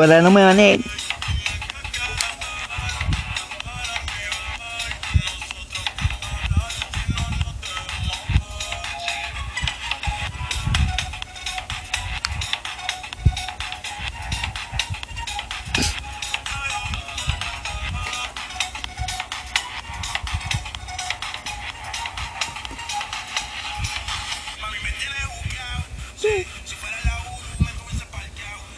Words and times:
Ahora 0.00 0.22
no 0.22 0.30
me 0.30 0.44
van 0.44 0.60
a 0.60 0.68
ir. 0.68 0.84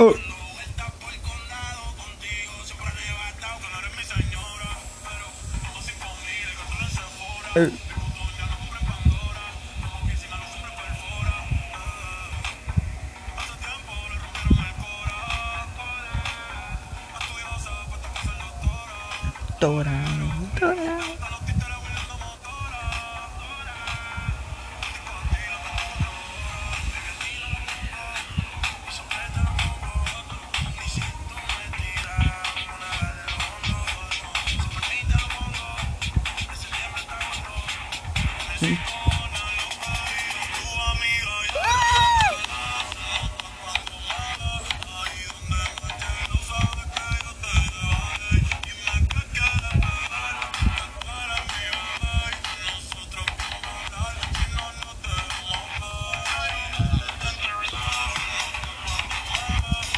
Oh. 0.02 0.29
Eh. 7.56 7.89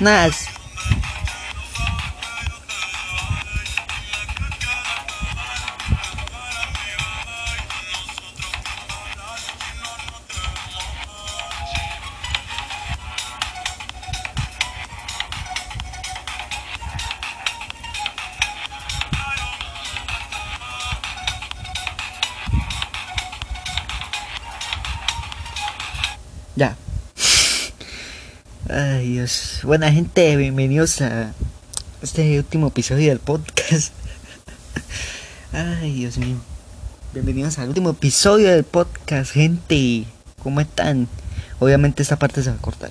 нас. 0.03 0.42
Buena 29.65 29.93
gente, 29.93 30.37
bienvenidos 30.37 31.01
a 31.03 31.33
este 32.03 32.37
último 32.37 32.67
episodio 32.67 33.11
del 33.11 33.21
podcast. 33.21 33.93
Ay, 35.53 35.93
Dios 35.93 36.19
mío. 36.19 36.35
Bienvenidos 37.15 37.61
al 37.61 37.69
último 37.69 37.91
episodio 37.91 38.51
del 38.51 38.65
podcast, 38.65 39.31
gente. 39.31 40.05
¿Cómo 40.43 40.61
están? 40.61 41.07
Obviamente 41.61 42.03
esta 42.03 42.19
parte 42.19 42.43
se 42.43 42.51
va 42.51 42.57
a 42.57 42.61
cortar. 42.61 42.91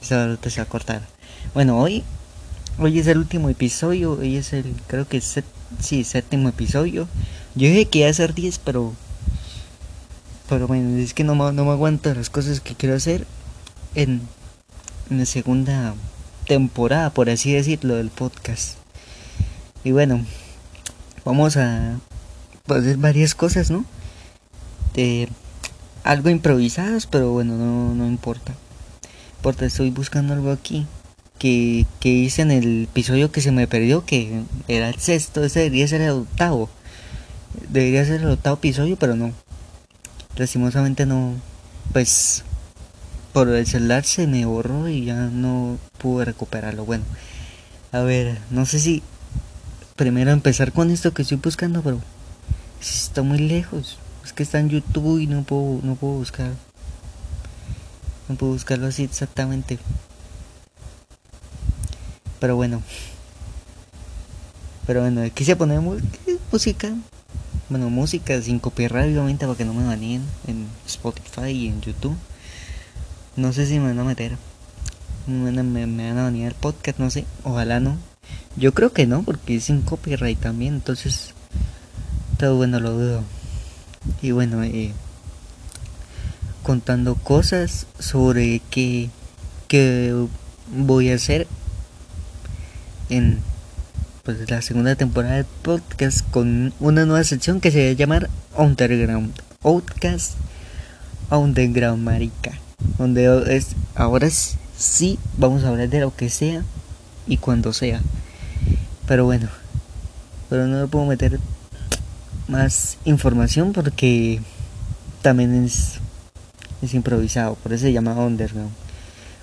Esta 0.00 0.24
parte 0.24 0.50
se 0.50 0.60
va 0.60 0.66
a 0.66 0.68
cortar. 0.68 1.02
Bueno, 1.52 1.76
hoy 1.80 2.04
hoy 2.78 2.96
es 3.00 3.08
el 3.08 3.18
último 3.18 3.48
episodio, 3.48 4.12
hoy 4.12 4.36
es 4.36 4.52
el 4.52 4.72
creo 4.86 5.08
que 5.08 5.16
es 5.16 5.40
sí, 5.80 6.04
séptimo 6.04 6.48
episodio. 6.48 7.08
Yo 7.56 7.66
dije 7.66 7.86
que 7.86 7.98
iba 8.00 8.08
a 8.08 8.12
ser 8.12 8.34
10, 8.34 8.60
pero 8.60 8.94
pero 10.48 10.68
bueno, 10.68 10.96
es 10.96 11.12
que 11.12 11.24
no 11.24 11.34
no 11.34 11.64
me 11.64 11.72
aguanto 11.72 12.14
las 12.14 12.30
cosas 12.30 12.60
que 12.60 12.76
quiero 12.76 12.94
hacer 12.94 13.26
en 13.96 14.20
en 15.10 15.18
la 15.18 15.26
segunda 15.26 15.94
temporada, 16.46 17.10
por 17.10 17.30
así 17.30 17.52
decirlo, 17.52 17.94
del 17.96 18.10
podcast. 18.10 18.76
Y 19.84 19.92
bueno, 19.92 20.24
vamos 21.24 21.56
a 21.56 21.98
pues, 22.66 22.80
hacer 22.80 22.96
varias 22.96 23.34
cosas, 23.34 23.70
¿no? 23.70 23.84
De 24.94 25.28
algo 26.04 26.30
improvisadas, 26.30 27.06
pero 27.06 27.32
bueno, 27.32 27.56
no, 27.56 27.94
no 27.94 28.06
importa. 28.06 28.54
Porque 29.42 29.66
estoy 29.66 29.90
buscando 29.90 30.34
algo 30.34 30.50
aquí 30.50 30.86
que, 31.38 31.86
que 32.00 32.08
hice 32.08 32.42
en 32.42 32.50
el 32.50 32.84
episodio 32.84 33.30
que 33.30 33.40
se 33.40 33.52
me 33.52 33.66
perdió, 33.66 34.04
que 34.04 34.42
era 34.66 34.88
el 34.88 34.98
sexto, 34.98 35.44
ese 35.44 35.60
debería 35.60 35.88
ser 35.88 36.00
el 36.00 36.10
octavo. 36.10 36.68
Debería 37.68 38.04
ser 38.04 38.20
el 38.22 38.30
octavo 38.30 38.56
episodio, 38.56 38.96
pero 38.96 39.16
no. 39.16 39.32
Lastimosamente 40.36 41.06
no, 41.06 41.34
pues 41.92 42.44
por 43.32 43.48
el 43.48 43.66
celular 43.66 44.04
se 44.04 44.26
me 44.26 44.44
borró 44.46 44.88
y 44.88 45.04
ya 45.04 45.26
no 45.26 45.78
pude 45.98 46.24
recuperarlo. 46.24 46.84
Bueno, 46.84 47.04
a 47.92 48.00
ver, 48.00 48.38
no 48.50 48.66
sé 48.66 48.80
si 48.80 49.02
primero 49.96 50.30
empezar 50.30 50.72
con 50.72 50.90
esto 50.90 51.12
que 51.12 51.22
estoy 51.22 51.38
buscando, 51.38 51.82
pero 51.82 52.00
está 52.80 53.22
muy 53.22 53.38
lejos. 53.38 53.98
Es 54.24 54.32
que 54.32 54.42
está 54.42 54.60
en 54.60 54.68
YouTube 54.68 55.20
y 55.20 55.26
no 55.26 55.42
puedo, 55.42 55.80
no 55.82 55.94
puedo 55.94 56.14
buscar. 56.14 56.52
No 58.28 58.36
puedo 58.36 58.52
buscarlo 58.52 58.86
así 58.86 59.04
exactamente. 59.04 59.78
Pero 62.40 62.56
bueno. 62.56 62.82
Pero 64.86 65.00
bueno, 65.00 65.22
quise 65.34 65.56
poner 65.56 65.80
música. 66.52 66.94
Bueno, 67.68 67.90
música 67.90 68.40
sin 68.40 68.58
copyright 68.58 69.12
obviamente 69.12 69.46
para 69.46 69.56
que 69.56 69.64
no 69.64 69.74
me 69.74 69.84
baneen 69.84 70.22
en 70.46 70.66
Spotify 70.86 71.50
y 71.50 71.68
en 71.68 71.80
YouTube. 71.80 72.16
No 73.36 73.52
sé 73.52 73.66
si 73.66 73.78
me 73.78 73.88
van 73.88 73.98
a 74.00 74.04
meter. 74.04 74.36
Me, 75.26 75.50
me, 75.50 75.86
me 75.86 76.08
van 76.08 76.18
a 76.18 76.24
banear 76.24 76.52
el 76.52 76.54
podcast, 76.54 76.98
no 76.98 77.10
sé. 77.10 77.24
Ojalá 77.44 77.80
no. 77.80 77.96
Yo 78.56 78.74
creo 78.74 78.92
que 78.92 79.06
no, 79.06 79.22
porque 79.22 79.56
es 79.56 79.64
sin 79.64 79.82
copyright 79.82 80.40
también. 80.40 80.74
Entonces, 80.74 81.34
todo 82.38 82.56
bueno, 82.56 82.80
lo 82.80 82.92
dudo. 82.92 83.24
Y 84.22 84.32
bueno, 84.32 84.62
eh, 84.62 84.92
contando 86.62 87.14
cosas 87.14 87.86
sobre 87.98 88.60
qué, 88.70 89.10
qué 89.68 90.14
voy 90.70 91.10
a 91.10 91.14
hacer 91.14 91.46
en 93.08 93.40
pues, 94.22 94.50
la 94.50 94.60
segunda 94.62 94.94
temporada 94.96 95.36
del 95.36 95.46
podcast 95.62 96.28
con 96.30 96.72
una 96.80 97.06
nueva 97.06 97.24
sección 97.24 97.60
que 97.60 97.70
se 97.70 97.84
va 97.84 97.90
a 97.90 97.94
llamar 97.94 98.30
Underground. 98.56 99.32
Outcast 99.62 100.34
Underground 101.30 102.02
Marica 102.02 102.58
donde 102.98 103.56
es 103.56 103.74
ahora 103.94 104.28
sí 104.30 105.18
vamos 105.36 105.64
a 105.64 105.68
hablar 105.68 105.88
de 105.88 106.00
lo 106.00 106.14
que 106.14 106.30
sea 106.30 106.62
y 107.26 107.36
cuando 107.36 107.72
sea. 107.72 108.00
Pero 109.06 109.24
bueno, 109.24 109.48
pero 110.48 110.66
no 110.66 110.80
le 110.80 110.88
puedo 110.88 111.06
meter 111.06 111.38
más 112.46 112.98
información 113.04 113.72
porque 113.72 114.40
también 115.22 115.64
es 115.64 116.00
es 116.80 116.94
improvisado, 116.94 117.56
por 117.56 117.72
eso 117.72 117.82
se 117.82 117.92
llama 117.92 118.12
underground. 118.14 118.70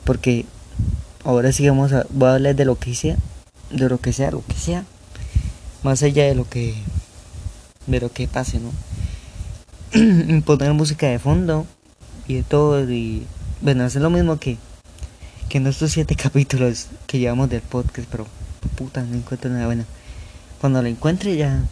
Porque 0.04 0.46
ahora 1.24 1.52
sí 1.52 1.68
vamos 1.68 1.92
a 1.94 2.06
voy 2.10 2.30
a 2.30 2.34
hablar 2.36 2.56
de 2.56 2.66
lo 2.66 2.78
que 2.78 2.96
sea, 2.96 3.18
de 3.72 3.90
lo 3.90 4.00
que 4.00 4.14
sea, 4.14 4.32
lo 4.32 4.44
que 4.46 4.56
sea, 4.56 4.86
más 5.84 6.04
allá 6.04 6.26
de 6.26 6.36
lo 6.36 6.48
que 6.48 6.76
de 7.88 8.00
lo 8.00 8.12
que 8.12 8.28
pase, 8.28 8.60
¿no? 8.60 8.72
Poner 10.46 10.74
música 10.74 11.08
de 11.08 11.20
fondo 11.20 11.68
y 12.28 12.36
de 12.36 12.44
todo 12.44 12.90
y 12.90 13.26
bueno 13.62 13.84
hacer 13.84 14.02
lo 14.02 14.10
mismo 14.10 14.38
que 14.38 14.58
que 15.50 15.58
en 15.58 15.68
estos 15.68 15.92
siete 15.92 16.16
capítulos 16.22 16.88
que 17.08 17.20
llevamos 17.20 17.50
del 17.50 17.62
podcast 17.62 18.08
pero 18.10 18.26
puta 18.76 19.04
no 19.04 19.16
encuentro 19.16 19.50
nada 19.50 19.66
bueno. 19.66 19.86
Cuando 20.60 20.82
lo 20.82 20.88
encuentre 20.88 21.36
ya 21.36 21.64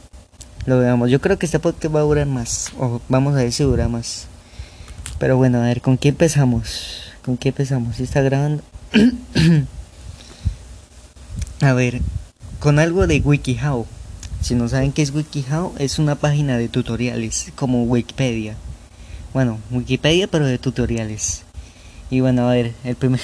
lo 0.65 0.79
veamos. 0.79 1.09
Yo 1.09 1.19
creo 1.19 1.37
que 1.37 1.45
este 1.45 1.59
podcast 1.59 1.93
va 1.93 1.99
a 1.99 2.03
durar 2.03 2.27
más 2.27 2.71
o 2.79 3.01
vamos 3.09 3.33
a 3.33 3.37
ver 3.37 3.51
si 3.51 3.63
dura 3.63 3.87
más. 3.87 4.27
Pero 5.19 5.37
bueno 5.37 5.59
a 5.59 5.63
ver 5.63 5.81
con 5.81 5.97
qué 5.97 6.09
empezamos 6.09 7.01
con 7.23 7.37
qué 7.37 7.49
empezamos 7.49 7.95
si 7.97 8.03
está 8.03 8.21
grabando. 8.21 8.63
A 11.61 11.71
ver 11.73 12.01
con 12.59 12.77
algo 12.77 13.07
de 13.07 13.21
WikiHow 13.21 13.85
si 14.41 14.55
no 14.55 14.67
saben 14.67 14.91
qué 14.91 15.01
es 15.01 15.11
WikiHow 15.11 15.73
es 15.79 15.97
una 15.97 16.15
página 16.15 16.57
de 16.57 16.67
tutoriales 16.67 17.53
como 17.55 17.83
Wikipedia 17.83 18.57
Bueno, 19.33 19.59
Wikipedia, 19.71 20.27
pero 20.27 20.45
de 20.45 20.57
tutoriales. 20.57 21.43
Y 22.09 22.19
bueno, 22.19 22.47
a 22.47 22.53
ver, 22.53 22.73
el 22.83 22.95
primer. 22.95 23.21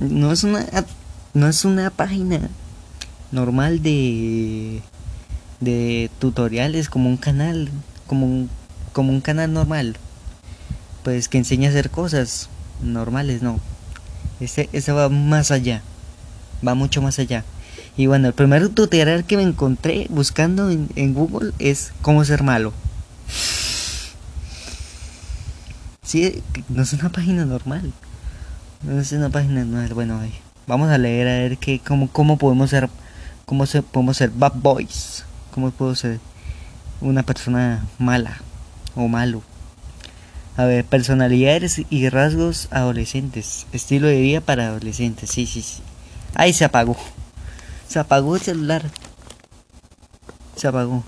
no 0.00 0.32
es 0.32 0.44
una. 0.44 0.66
No 1.34 1.48
es 1.48 1.64
una 1.64 1.90
página 1.90 2.48
normal 3.32 3.82
de. 3.82 4.80
de 5.60 6.10
tutoriales, 6.18 6.88
como 6.88 7.08
un 7.08 7.16
canal. 7.16 7.68
Como 8.06 8.26
un, 8.26 8.50
como 8.92 9.12
un 9.12 9.20
canal 9.20 9.52
normal. 9.52 9.96
Pues 11.02 11.28
que 11.28 11.38
enseña 11.38 11.68
a 11.68 11.70
hacer 11.72 11.90
cosas 11.90 12.48
normales, 12.82 13.42
no. 13.42 13.60
Este, 14.40 14.68
este 14.72 14.92
va 14.92 15.08
más 15.08 15.50
allá. 15.50 15.82
Va 16.66 16.74
mucho 16.74 17.02
más 17.02 17.18
allá. 17.18 17.44
Y 17.96 18.06
bueno, 18.06 18.28
el 18.28 18.34
primer 18.34 18.68
tutorial 18.70 19.24
que 19.24 19.36
me 19.36 19.42
encontré 19.42 20.06
buscando 20.10 20.70
en, 20.70 21.14
Google 21.14 21.52
es 21.58 21.92
cómo 22.02 22.24
ser 22.24 22.42
malo. 22.42 22.72
Sí, 26.04 26.42
no 26.68 26.82
es 26.82 26.92
una 26.92 27.08
página 27.08 27.46
normal. 27.46 27.92
No 28.82 29.00
es 29.00 29.10
una 29.12 29.30
página 29.30 29.64
normal. 29.64 29.94
Bueno, 29.94 30.20
vamos 30.66 30.90
a 30.90 30.98
leer 30.98 31.26
a 31.26 31.38
ver 31.40 31.58
qué, 31.58 31.80
cómo, 31.80 32.08
cómo 32.08 32.36
podemos 32.36 32.70
ser, 32.70 32.90
cómo 33.46 33.64
se, 33.66 33.82
podemos 33.82 34.18
ser 34.18 34.30
bad 34.30 34.52
boys. 34.54 35.24
Cómo 35.50 35.70
puedo 35.70 35.94
ser 35.94 36.20
una 37.00 37.22
persona 37.22 37.86
mala 37.98 38.38
o 38.94 39.08
malo. 39.08 39.42
A 40.56 40.64
ver, 40.64 40.84
personalidades 40.84 41.82
y 41.88 42.08
rasgos 42.10 42.68
adolescentes. 42.70 43.66
Estilo 43.72 44.06
de 44.06 44.20
vida 44.20 44.40
para 44.40 44.68
adolescentes. 44.68 45.30
Sí, 45.30 45.46
sí, 45.46 45.62
sí. 45.62 45.82
Ahí 46.34 46.52
se 46.52 46.64
apagó. 46.64 46.96
Se 47.88 47.98
apagó 47.98 48.36
el 48.36 48.42
celular. 48.42 48.90
Se 50.54 50.68
apagó. 50.68 51.02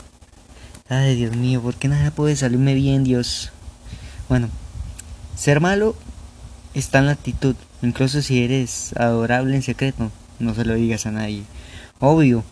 Ay, 0.89 1.17
Dios 1.17 1.37
mío, 1.37 1.61
¿por 1.61 1.75
qué 1.75 1.89
nada 1.89 2.11
puede 2.13 2.35
salirme 2.37 2.75
bien, 2.75 3.05
Dios? 3.05 3.53
Bueno, 4.29 4.49
ser 5.37 5.61
malo 5.61 5.95
está 6.75 6.99
en 6.99 7.07
la 7.07 7.13
actitud. 7.13 7.55
Incluso 7.83 8.23
si 8.23 8.43
eres 8.43 8.93
adorable 8.97 9.55
en 9.55 9.63
secreto, 9.63 10.11
no 10.39 10.55
se 10.55 10.65
lo 10.65 10.75
digas 10.75 11.07
a 11.07 11.13
nadie. 11.13 11.45
Obvio, 12.01 12.43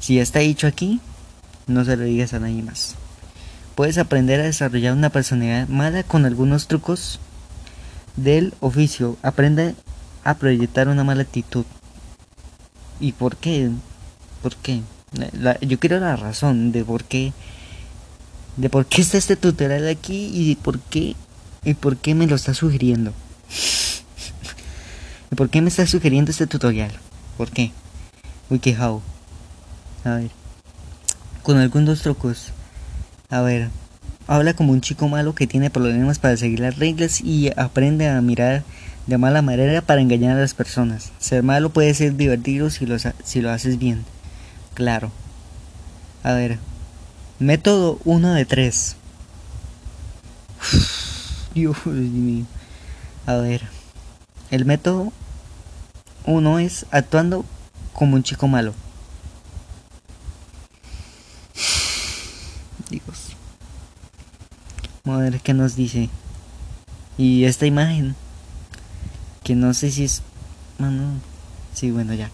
si 0.00 0.16
ya 0.16 0.22
está 0.22 0.38
dicho 0.38 0.66
aquí, 0.66 1.00
no 1.66 1.84
se 1.84 1.96
lo 1.96 2.04
digas 2.04 2.32
a 2.32 2.40
nadie 2.40 2.62
más. 2.62 2.94
Puedes 3.74 3.98
aprender 3.98 4.40
a 4.40 4.44
desarrollar 4.44 4.94
una 4.94 5.10
personalidad 5.10 5.68
mala 5.68 6.02
con 6.02 6.24
algunos 6.24 6.66
trucos 6.66 7.20
del 8.16 8.54
oficio. 8.60 9.16
Aprende 9.22 9.74
a 10.24 10.34
proyectar 10.34 10.88
una 10.88 11.04
mala 11.04 11.22
actitud. 11.22 11.64
¿Y 13.00 13.12
por 13.12 13.36
qué? 13.36 13.70
¿Por 14.42 14.56
qué? 14.56 14.82
yo 15.62 15.78
quiero 15.78 16.00
la 16.00 16.16
razón 16.16 16.70
de 16.70 16.84
por 16.84 17.04
qué 17.04 17.32
de 18.58 18.68
por 18.68 18.84
qué 18.84 19.00
está 19.00 19.16
este 19.16 19.36
tutorial 19.36 19.88
aquí 19.88 20.30
y 20.34 20.54
por 20.56 20.80
qué 20.80 21.14
y 21.64 21.74
por 21.74 21.96
qué 21.96 22.14
me 22.14 22.26
lo 22.26 22.36
está 22.36 22.54
sugiriendo. 22.54 23.12
¿Y 25.30 25.34
por 25.34 25.50
qué 25.50 25.60
me 25.60 25.68
está 25.68 25.86
sugiriendo 25.86 26.30
este 26.30 26.46
tutorial? 26.46 26.92
¿Por 27.36 27.50
qué? 27.50 27.72
WikiHow. 28.50 29.02
A 30.04 30.14
ver. 30.14 30.30
Con 31.42 31.58
algunos 31.58 32.02
trucos. 32.02 32.52
A 33.30 33.42
ver. 33.42 33.68
Habla 34.26 34.54
como 34.54 34.72
un 34.72 34.80
chico 34.80 35.08
malo 35.08 35.34
que 35.34 35.46
tiene 35.46 35.70
problemas 35.70 36.18
para 36.18 36.36
seguir 36.36 36.60
las 36.60 36.78
reglas 36.78 37.20
y 37.22 37.50
aprende 37.56 38.08
a 38.08 38.20
mirar 38.20 38.62
de 39.06 39.16
mala 39.16 39.40
manera 39.40 39.80
para 39.80 40.02
engañar 40.02 40.36
a 40.36 40.40
las 40.40 40.52
personas. 40.52 41.12
Ser 41.18 41.42
malo 41.42 41.70
puede 41.70 41.94
ser 41.94 42.16
divertido 42.16 42.68
si 42.68 42.84
lo, 42.84 43.50
haces 43.50 43.78
bien. 43.78 44.04
Claro. 44.74 45.10
A 46.22 46.34
ver. 46.34 46.58
Método 47.38 47.98
1 48.04 48.34
de 48.34 48.44
3. 48.44 48.96
Dios 51.58 51.86
mío. 51.86 52.44
A 53.26 53.34
ver. 53.36 53.62
El 54.50 54.64
método 54.64 55.12
1 56.24 56.58
es 56.60 56.86
actuando 56.90 57.44
como 57.92 58.16
un 58.16 58.22
chico 58.22 58.48
malo. 58.48 58.74
Dios. 62.90 63.02
Vamos 65.04 65.20
a 65.20 65.24
ver 65.24 65.40
qué 65.40 65.52
nos 65.52 65.74
dice. 65.74 66.08
Y 67.18 67.44
esta 67.44 67.66
imagen 67.66 68.14
que 69.42 69.56
no 69.56 69.74
sé 69.74 69.90
si 69.90 70.04
es... 70.04 70.22
Bueno, 70.78 71.14
sí, 71.74 71.90
bueno, 71.90 72.14
ya. 72.14 72.30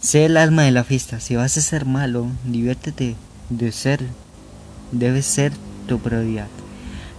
Sé 0.00 0.24
el 0.24 0.36
alma 0.36 0.64
de 0.64 0.72
la 0.72 0.82
fiesta. 0.82 1.20
Si 1.20 1.36
vas 1.36 1.56
a 1.56 1.60
ser 1.60 1.84
malo, 1.84 2.26
diviértete 2.44 3.14
de 3.48 3.72
ser. 3.72 4.04
Debes 4.90 5.26
ser 5.26 5.52
tu 5.86 6.00
prioridad. 6.00 6.48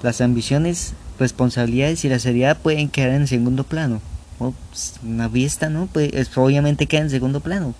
Las 0.03 0.21
ambiciones, 0.21 0.93
responsabilidades 1.19 2.05
y 2.05 2.09
la 2.09 2.19
seriedad 2.19 2.57
pueden 2.57 2.89
quedar 2.89 3.11
en 3.11 3.27
segundo 3.27 3.63
plano. 3.63 4.01
Pues, 4.37 4.95
una 5.03 5.29
fiesta, 5.29 5.69
¿no? 5.69 5.87
Pues 5.87 6.37
obviamente 6.37 6.85
queda 6.85 7.01
en 7.01 7.09
segundo 7.09 7.39
plano. 7.39 7.73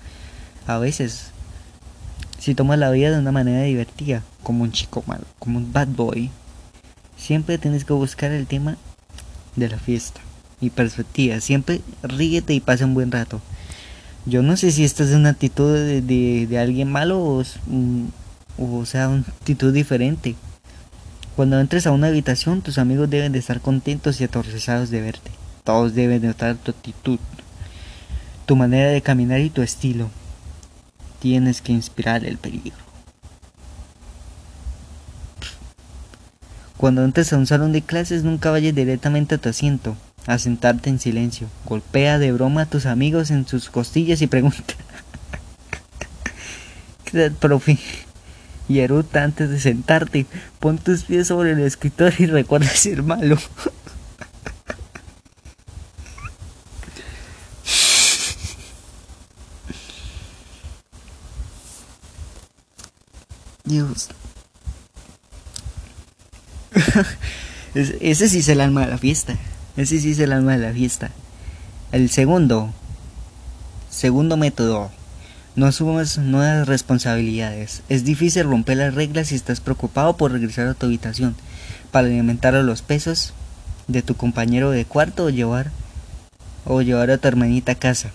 A 0.65 0.77
veces. 0.79 1.31
Si 2.39 2.53
tomas 2.53 2.77
la 2.77 2.91
vida 2.91 3.11
de 3.11 3.19
una 3.19 3.31
manera 3.31 3.63
divertida, 3.63 4.21
como 4.43 4.63
un 4.63 4.71
chico 4.71 5.03
malo, 5.07 5.23
como 5.39 5.57
un 5.57 5.73
bad 5.73 5.87
boy, 5.87 6.29
siempre 7.17 7.57
tienes 7.57 7.83
que 7.83 7.93
buscar 7.93 8.31
el 8.31 8.45
tema 8.45 8.77
de 9.55 9.69
la 9.69 9.79
fiesta 9.79 10.21
y 10.61 10.69
perspectiva. 10.69 11.41
Siempre 11.41 11.81
ríguete 12.03 12.53
y 12.53 12.59
pasa 12.59 12.85
un 12.85 12.93
buen 12.93 13.11
rato. 13.11 13.41
Yo 14.25 14.43
no 14.43 14.55
sé 14.55 14.71
si 14.71 14.83
esta 14.83 15.03
es 15.03 15.11
una 15.11 15.29
actitud 15.29 15.73
de, 15.73 16.59
alguien 16.59 16.91
malo 16.91 17.19
o, 17.19 17.43
o 18.57 18.85
sea, 18.85 19.09
una 19.09 19.21
actitud 19.21 19.73
diferente. 19.73 20.35
Cuando 21.37 21.59
entres 21.59 21.85
a 21.85 21.91
una 21.91 22.07
habitación, 22.07 22.63
tus 22.63 22.79
amigos 22.79 23.11
deben 23.11 23.31
de 23.31 23.37
estar 23.37 23.61
contentos 23.61 24.19
y 24.19 24.23
aterrorizados 24.23 24.89
de 24.89 25.01
verte. 25.01 25.29
Todos 25.63 25.93
deben 25.93 26.19
de 26.19 26.29
notar 26.29 26.55
tu 26.55 26.71
actitud, 26.71 27.19
tu 28.47 28.55
manera 28.55 28.89
de 28.89 29.03
caminar 29.03 29.41
y 29.41 29.51
tu 29.51 29.61
estilo. 29.61 30.09
Tienes 31.19 31.61
que 31.61 31.73
inspirar 31.73 32.25
el 32.25 32.39
peligro. 32.39 32.75
Cuando 36.75 37.03
entres 37.03 37.31
a 37.31 37.37
un 37.37 37.45
salón 37.45 37.71
de 37.71 37.83
clases, 37.83 38.23
nunca 38.23 38.49
vayas 38.49 38.73
directamente 38.73 39.35
a 39.35 39.37
tu 39.37 39.49
asiento 39.49 39.95
a 40.25 40.39
sentarte 40.39 40.89
en 40.89 40.97
silencio. 40.97 41.49
Golpea 41.65 42.17
de 42.17 42.31
broma 42.31 42.63
a 42.63 42.65
tus 42.65 42.87
amigos 42.87 43.29
en 43.29 43.47
sus 43.47 43.69
costillas 43.69 44.23
y 44.23 44.27
pregunta. 44.27 44.73
¿Qué 47.05 47.11
tal, 47.11 47.33
profe? 47.33 47.77
Y 48.69 48.79
eruta 48.79 49.23
antes 49.23 49.49
de 49.49 49.59
sentarte. 49.59 50.25
Pon 50.59 50.77
tus 50.77 51.03
pies 51.03 51.27
sobre 51.27 51.51
el 51.51 51.59
escritorio 51.59 52.15
y 52.19 52.25
recuerda 52.25 52.67
ser 52.67 53.03
malo. 53.03 53.37
Dios. 63.63 64.09
Ese 67.75 68.29
sí 68.29 68.39
es 68.39 68.49
el 68.49 68.61
alma 68.61 68.81
de 68.81 68.91
la 68.91 68.97
fiesta. 68.97 69.37
Ese 69.75 69.99
sí 69.99 70.11
es 70.11 70.19
el 70.19 70.31
alma 70.31 70.53
de 70.53 70.59
la 70.59 70.73
fiesta. 70.73 71.11
El 71.91 72.09
segundo, 72.09 72.73
segundo 73.89 74.37
método, 74.37 74.91
no 75.57 75.65
asumas 75.65 76.19
nuevas 76.19 76.67
responsabilidades. 76.67 77.81
Es 77.89 78.05
difícil 78.05 78.43
romper 78.43 78.77
las 78.77 78.93
reglas 78.93 79.29
si 79.29 79.35
estás 79.35 79.59
preocupado 79.59 80.15
por 80.15 80.31
regresar 80.31 80.67
a 80.67 80.75
tu 80.75 80.85
habitación 80.85 81.35
para 81.91 82.05
alimentar 82.05 82.53
a 82.53 82.61
los 82.61 82.83
pesos 82.83 83.33
de 83.87 84.03
tu 84.03 84.15
compañero 84.15 84.69
de 84.69 84.85
cuarto 84.85 85.25
o 85.25 85.29
llevar 85.31 85.71
o 86.63 86.83
llevar 86.83 87.09
a 87.09 87.17
tu 87.17 87.27
hermanita 87.27 87.71
a 87.71 87.75
casa. 87.75 88.11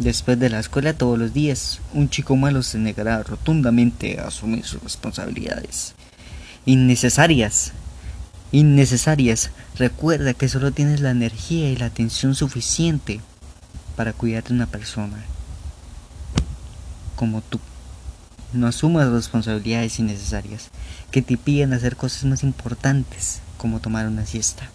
Después 0.00 0.40
de 0.40 0.50
la 0.50 0.58
escuela 0.58 0.92
todos 0.92 1.16
los 1.16 1.32
días, 1.32 1.80
un 1.94 2.10
chico 2.10 2.34
malo 2.34 2.64
se 2.64 2.78
negará 2.78 3.22
rotundamente 3.22 4.18
a 4.18 4.26
asumir 4.26 4.64
sus 4.64 4.82
responsabilidades 4.82 5.94
innecesarias 6.66 7.72
innecesarias. 8.50 9.50
Recuerda 9.78 10.34
que 10.34 10.48
solo 10.48 10.72
tienes 10.72 11.00
la 11.00 11.10
energía 11.10 11.70
y 11.70 11.76
la 11.76 11.86
atención 11.86 12.34
suficiente 12.34 13.20
para 13.94 14.12
cuidar 14.12 14.42
de 14.42 14.54
una 14.54 14.66
persona 14.66 15.24
como 17.22 17.40
tú. 17.40 17.60
No 18.52 18.66
asumas 18.66 19.08
responsabilidades 19.08 20.00
innecesarias 20.00 20.70
que 21.12 21.22
te 21.22 21.36
piden 21.36 21.72
hacer 21.72 21.94
cosas 21.94 22.24
más 22.24 22.42
importantes 22.42 23.38
como 23.58 23.78
tomar 23.78 24.08
una 24.08 24.26
siesta. 24.26 24.68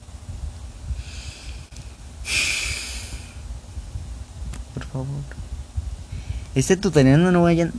Por 4.74 4.86
favor. 4.86 5.08
Este 6.56 6.77
tutorial 6.77 7.22
no, 7.34 7.44
vayan. 7.44 7.74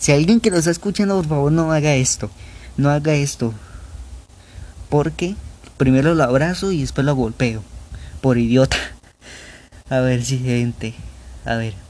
Si 0.00 0.10
alguien 0.10 0.40
que 0.40 0.50
lo 0.50 0.56
está 0.56 0.72
escuchando, 0.72 1.14
por 1.18 1.28
favor 1.28 1.52
no 1.52 1.70
haga 1.70 1.94
esto. 1.94 2.28
No 2.76 2.90
haga 2.90 3.14
esto. 3.14 3.54
Porque 4.88 5.36
primero 5.76 6.16
lo 6.16 6.24
abrazo 6.24 6.72
y 6.72 6.80
después 6.80 7.04
lo 7.04 7.14
golpeo. 7.14 7.62
Por 8.20 8.36
idiota. 8.36 8.78
A 9.88 10.00
ver, 10.00 10.24
siguiente. 10.24 10.96
A 11.44 11.54
ver. 11.54 11.89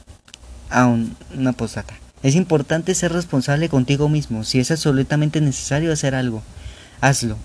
Aún 0.71 1.17
una 1.37 1.53
postata. 1.53 1.95
Es 2.23 2.35
importante 2.35 2.95
ser 2.95 3.13
responsable 3.13 3.69
contigo 3.69 4.09
mismo. 4.09 4.45
Si 4.45 4.61
es 4.61 4.71
absolutamente 4.71 5.41
necesario 5.41 5.93
hacer 5.93 6.15
algo, 6.15 6.43
hazlo. 7.01 7.37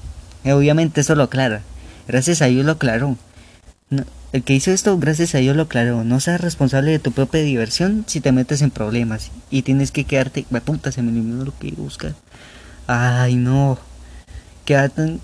obviamente 0.43 1.01
eso 1.01 1.15
lo 1.15 1.23
aclara. 1.23 1.61
Gracias 2.07 2.41
a 2.41 2.45
Dios 2.45 2.65
lo 2.65 2.73
aclaró. 2.73 3.17
el 4.33 4.43
que 4.43 4.53
hizo 4.53 4.71
esto, 4.71 4.97
gracias 4.97 5.33
a 5.33 5.39
Dios 5.39 5.55
lo 5.55 5.63
aclaró. 5.63 6.03
No 6.03 6.19
seas 6.19 6.41
responsable 6.41 6.91
de 6.91 6.99
tu 6.99 7.13
propia 7.13 7.41
diversión 7.41 8.03
si 8.07 8.19
te 8.19 8.31
metes 8.31 8.61
en 8.61 8.69
problemas. 8.69 9.31
Y 9.49 9.61
tienes 9.61 9.91
que 9.91 10.03
quedarte. 10.03 10.45
Puta, 10.65 10.91
se 10.91 11.01
me 11.01 11.11
eliminó 11.11 11.45
lo 11.45 11.57
que 11.57 11.71
busca. 11.71 12.13
Ay, 12.87 13.35
no. 13.35 13.79
Quédate 14.65 15.19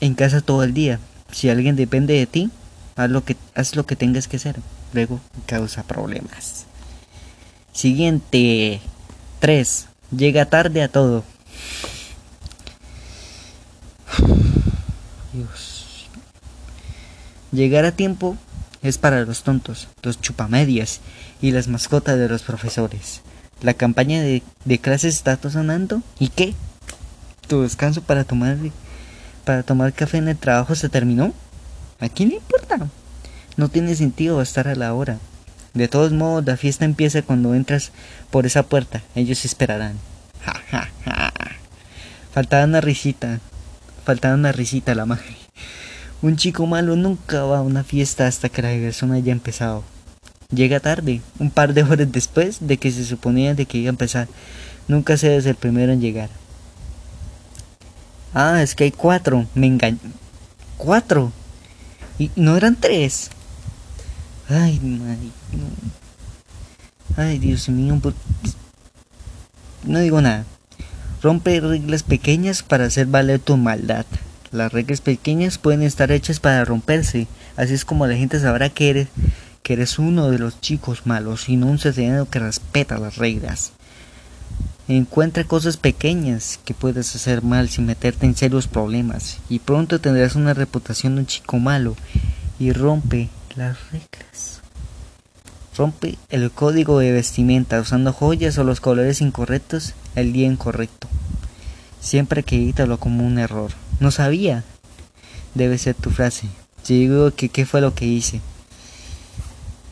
en 0.00 0.14
casa 0.14 0.40
todo 0.40 0.64
el 0.64 0.74
día. 0.74 0.98
Si 1.30 1.48
alguien 1.48 1.76
depende 1.76 2.14
de 2.14 2.26
ti, 2.26 2.50
haz 2.96 3.10
lo 3.10 3.24
que, 3.24 3.36
haz 3.54 3.76
lo 3.76 3.86
que 3.86 3.96
tengas 3.96 4.26
que 4.26 4.36
hacer. 4.36 4.56
Luego 4.92 5.20
causa 5.46 5.84
problemas. 5.84 6.65
Siguiente. 7.76 8.80
3. 9.40 9.88
Llega 10.16 10.46
tarde 10.46 10.82
a 10.82 10.88
todo. 10.88 11.24
Dios. 15.34 16.06
Llegar 17.52 17.84
a 17.84 17.92
tiempo 17.92 18.38
es 18.80 18.96
para 18.96 19.26
los 19.26 19.42
tontos, 19.42 19.88
los 20.02 20.18
chupamedias 20.18 21.00
y 21.42 21.50
las 21.50 21.68
mascotas 21.68 22.18
de 22.18 22.30
los 22.30 22.40
profesores. 22.42 23.20
La 23.60 23.74
campaña 23.74 24.22
de, 24.22 24.42
de 24.64 24.78
clases 24.78 25.14
está 25.14 25.38
sonando. 25.50 26.00
¿Y 26.18 26.28
qué? 26.28 26.54
¿Tu 27.46 27.60
descanso 27.60 28.00
para 28.00 28.24
tomar 28.24 28.56
para 29.44 29.62
tomar 29.62 29.92
café 29.92 30.16
en 30.16 30.28
el 30.28 30.38
trabajo 30.38 30.74
se 30.74 30.88
terminó? 30.88 31.34
¿A 32.00 32.08
quién 32.08 32.30
le 32.30 32.36
importa? 32.36 32.88
No 33.58 33.68
tiene 33.68 33.94
sentido 33.96 34.40
estar 34.40 34.66
a 34.66 34.74
la 34.74 34.94
hora. 34.94 35.18
De 35.76 35.88
todos 35.88 36.10
modos, 36.10 36.46
la 36.46 36.56
fiesta 36.56 36.86
empieza 36.86 37.20
cuando 37.20 37.54
entras 37.54 37.92
por 38.30 38.46
esa 38.46 38.62
puerta. 38.62 39.02
Ellos 39.14 39.44
esperarán. 39.44 39.98
Ja, 40.42 40.54
ja, 40.70 40.88
ja. 41.04 41.32
Faltaba 42.32 42.64
una 42.64 42.80
risita. 42.80 43.40
Faltaba 44.02 44.34
una 44.36 44.52
risita 44.52 44.94
la 44.94 45.04
madre. 45.04 45.36
Un 46.22 46.36
chico 46.36 46.64
malo 46.64 46.96
nunca 46.96 47.44
va 47.44 47.58
a 47.58 47.62
una 47.62 47.84
fiesta 47.84 48.26
hasta 48.26 48.48
que 48.48 48.62
la 48.62 48.70
diversión 48.70 49.12
haya 49.12 49.32
empezado. 49.32 49.84
Llega 50.50 50.80
tarde, 50.80 51.20
un 51.38 51.50
par 51.50 51.74
de 51.74 51.82
horas 51.82 52.10
después 52.10 52.56
de 52.60 52.78
que 52.78 52.90
se 52.90 53.04
suponía 53.04 53.54
de 53.54 53.66
que 53.66 53.76
iba 53.76 53.90
a 53.90 53.90
empezar. 53.90 54.28
Nunca 54.88 55.18
se 55.18 55.36
es 55.36 55.44
el 55.44 55.56
primero 55.56 55.92
en 55.92 56.00
llegar. 56.00 56.30
Ah, 58.32 58.62
es 58.62 58.74
que 58.74 58.84
hay 58.84 58.92
cuatro. 58.92 59.44
Me 59.54 59.66
engañé. 59.66 59.98
Cuatro. 60.78 61.32
Y 62.18 62.30
no 62.34 62.56
eran 62.56 62.76
tres. 62.76 63.30
Ay, 64.48 64.78
madre. 64.80 65.30
Ay, 67.16 67.38
Dios 67.38 67.68
mío. 67.68 68.00
No 69.84 69.98
digo 69.98 70.20
nada. 70.20 70.44
Rompe 71.22 71.60
reglas 71.60 72.04
pequeñas 72.04 72.62
para 72.62 72.84
hacer 72.84 73.06
valer 73.06 73.40
tu 73.40 73.56
maldad. 73.56 74.06
Las 74.52 74.72
reglas 74.72 75.00
pequeñas 75.00 75.58
pueden 75.58 75.82
estar 75.82 76.12
hechas 76.12 76.38
para 76.38 76.64
romperse. 76.64 77.26
Así 77.56 77.74
es 77.74 77.84
como 77.84 78.06
la 78.06 78.16
gente 78.16 78.38
sabrá 78.38 78.68
que 78.68 78.90
eres, 78.90 79.08
que 79.64 79.72
eres 79.72 79.98
uno 79.98 80.30
de 80.30 80.38
los 80.38 80.60
chicos 80.60 81.06
malos 81.06 81.48
y 81.48 81.56
no 81.56 81.66
un 81.66 81.78
ciudadano 81.78 82.30
que 82.30 82.38
respeta 82.38 82.98
las 82.98 83.16
reglas. 83.16 83.72
Encuentra 84.86 85.42
cosas 85.42 85.76
pequeñas 85.76 86.60
que 86.64 86.72
puedes 86.72 87.16
hacer 87.16 87.42
mal 87.42 87.68
sin 87.68 87.86
meterte 87.86 88.26
en 88.26 88.36
serios 88.36 88.68
problemas 88.68 89.38
y 89.48 89.58
pronto 89.58 90.00
tendrás 90.00 90.36
una 90.36 90.54
reputación 90.54 91.16
de 91.16 91.22
un 91.22 91.26
chico 91.26 91.58
malo 91.58 91.96
y 92.60 92.70
rompe 92.70 93.28
las 93.56 93.76
reglas. 93.90 94.60
Rompe 95.76 96.16
el 96.30 96.50
código 96.50 96.98
de 96.98 97.12
vestimenta 97.12 97.80
usando 97.80 98.12
joyas 98.12 98.56
o 98.58 98.64
los 98.64 98.80
colores 98.80 99.20
incorrectos 99.20 99.94
el 100.14 100.32
día 100.32 100.46
incorrecto. 100.46 101.08
Siempre 102.00 102.42
que 102.42 102.56
edítalo 102.56 102.98
como 102.98 103.26
un 103.26 103.38
error. 103.38 103.72
No 104.00 104.10
sabía. 104.10 104.64
Debe 105.54 105.78
ser 105.78 105.94
tu 105.94 106.10
frase. 106.10 106.48
Digo 106.86 107.30
que 107.32 107.48
qué 107.48 107.66
fue 107.66 107.80
lo 107.80 107.94
que 107.94 108.06
hice. 108.06 108.40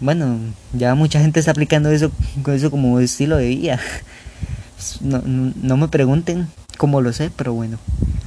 Bueno, 0.01 0.39
ya 0.73 0.95
mucha 0.95 1.21
gente 1.21 1.41
está 1.41 1.53
aplicando 1.53 1.91
eso, 1.91 2.13
eso 2.47 2.71
como 2.71 3.01
estilo 3.01 3.37
de 3.37 3.49
vida. 3.49 3.81
No, 5.01 5.23
no 5.25 5.79
me 5.79 5.89
pregunten 5.89 6.49
cómo 6.77 7.01
lo 7.01 7.15
sé, 7.15 7.31
pero 7.35 7.55
bueno. 7.55 7.79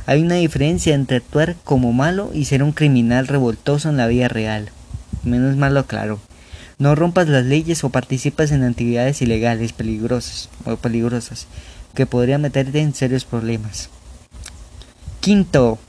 Hay 0.07 0.23
una 0.23 0.35
diferencia 0.35 0.95
entre 0.95 1.17
actuar 1.17 1.55
como 1.63 1.93
malo 1.93 2.31
y 2.33 2.45
ser 2.45 2.63
un 2.63 2.71
criminal 2.71 3.27
revoltoso 3.27 3.89
en 3.89 3.97
la 3.97 4.07
vida 4.07 4.27
real. 4.27 4.71
Menos 5.27 5.57
mal 5.57 5.73
lo. 5.73 6.19
No 6.79 6.95
rompas 6.95 7.27
las 7.27 7.43
leyes 7.43 7.83
o 7.83 7.89
participas 7.89 8.51
en 8.51 8.63
actividades 8.63 9.21
ilegales 9.21 9.73
peligrosas 9.73 10.47
o 10.63 10.77
peligrosas 10.77 11.47
que 11.93 12.05
podrían 12.05 12.41
meterte 12.41 12.79
en 12.79 12.93
serios 12.93 13.25
problemas. 13.25 13.89
Quinto, 15.19 15.79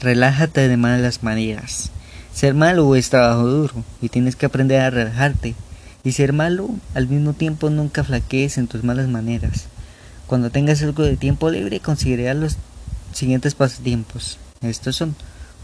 relájate 0.00 0.68
de 0.68 0.76
malas 0.78 1.22
maneras. 1.22 1.90
Ser 2.32 2.54
malo 2.54 2.96
es 2.96 3.10
trabajo 3.10 3.46
duro 3.46 3.84
y 4.00 4.08
tienes 4.08 4.36
que 4.36 4.46
aprender 4.46 4.80
a 4.80 4.90
relajarte 4.90 5.54
y 6.02 6.12
ser 6.12 6.32
malo 6.32 6.70
al 6.94 7.08
mismo 7.08 7.34
tiempo 7.34 7.68
nunca 7.68 8.04
flaquees 8.04 8.56
en 8.56 8.68
tus 8.68 8.84
malas 8.84 9.08
maneras. 9.08 9.66
Cuando 10.26 10.48
tengas 10.48 10.82
algo 10.82 11.02
de 11.02 11.18
tiempo 11.18 11.50
libre, 11.50 11.80
considera 11.80 12.32
los 12.32 12.56
siguientes 13.12 13.54
pasatiempos. 13.54 14.38
Estos 14.62 14.96
son: 14.96 15.14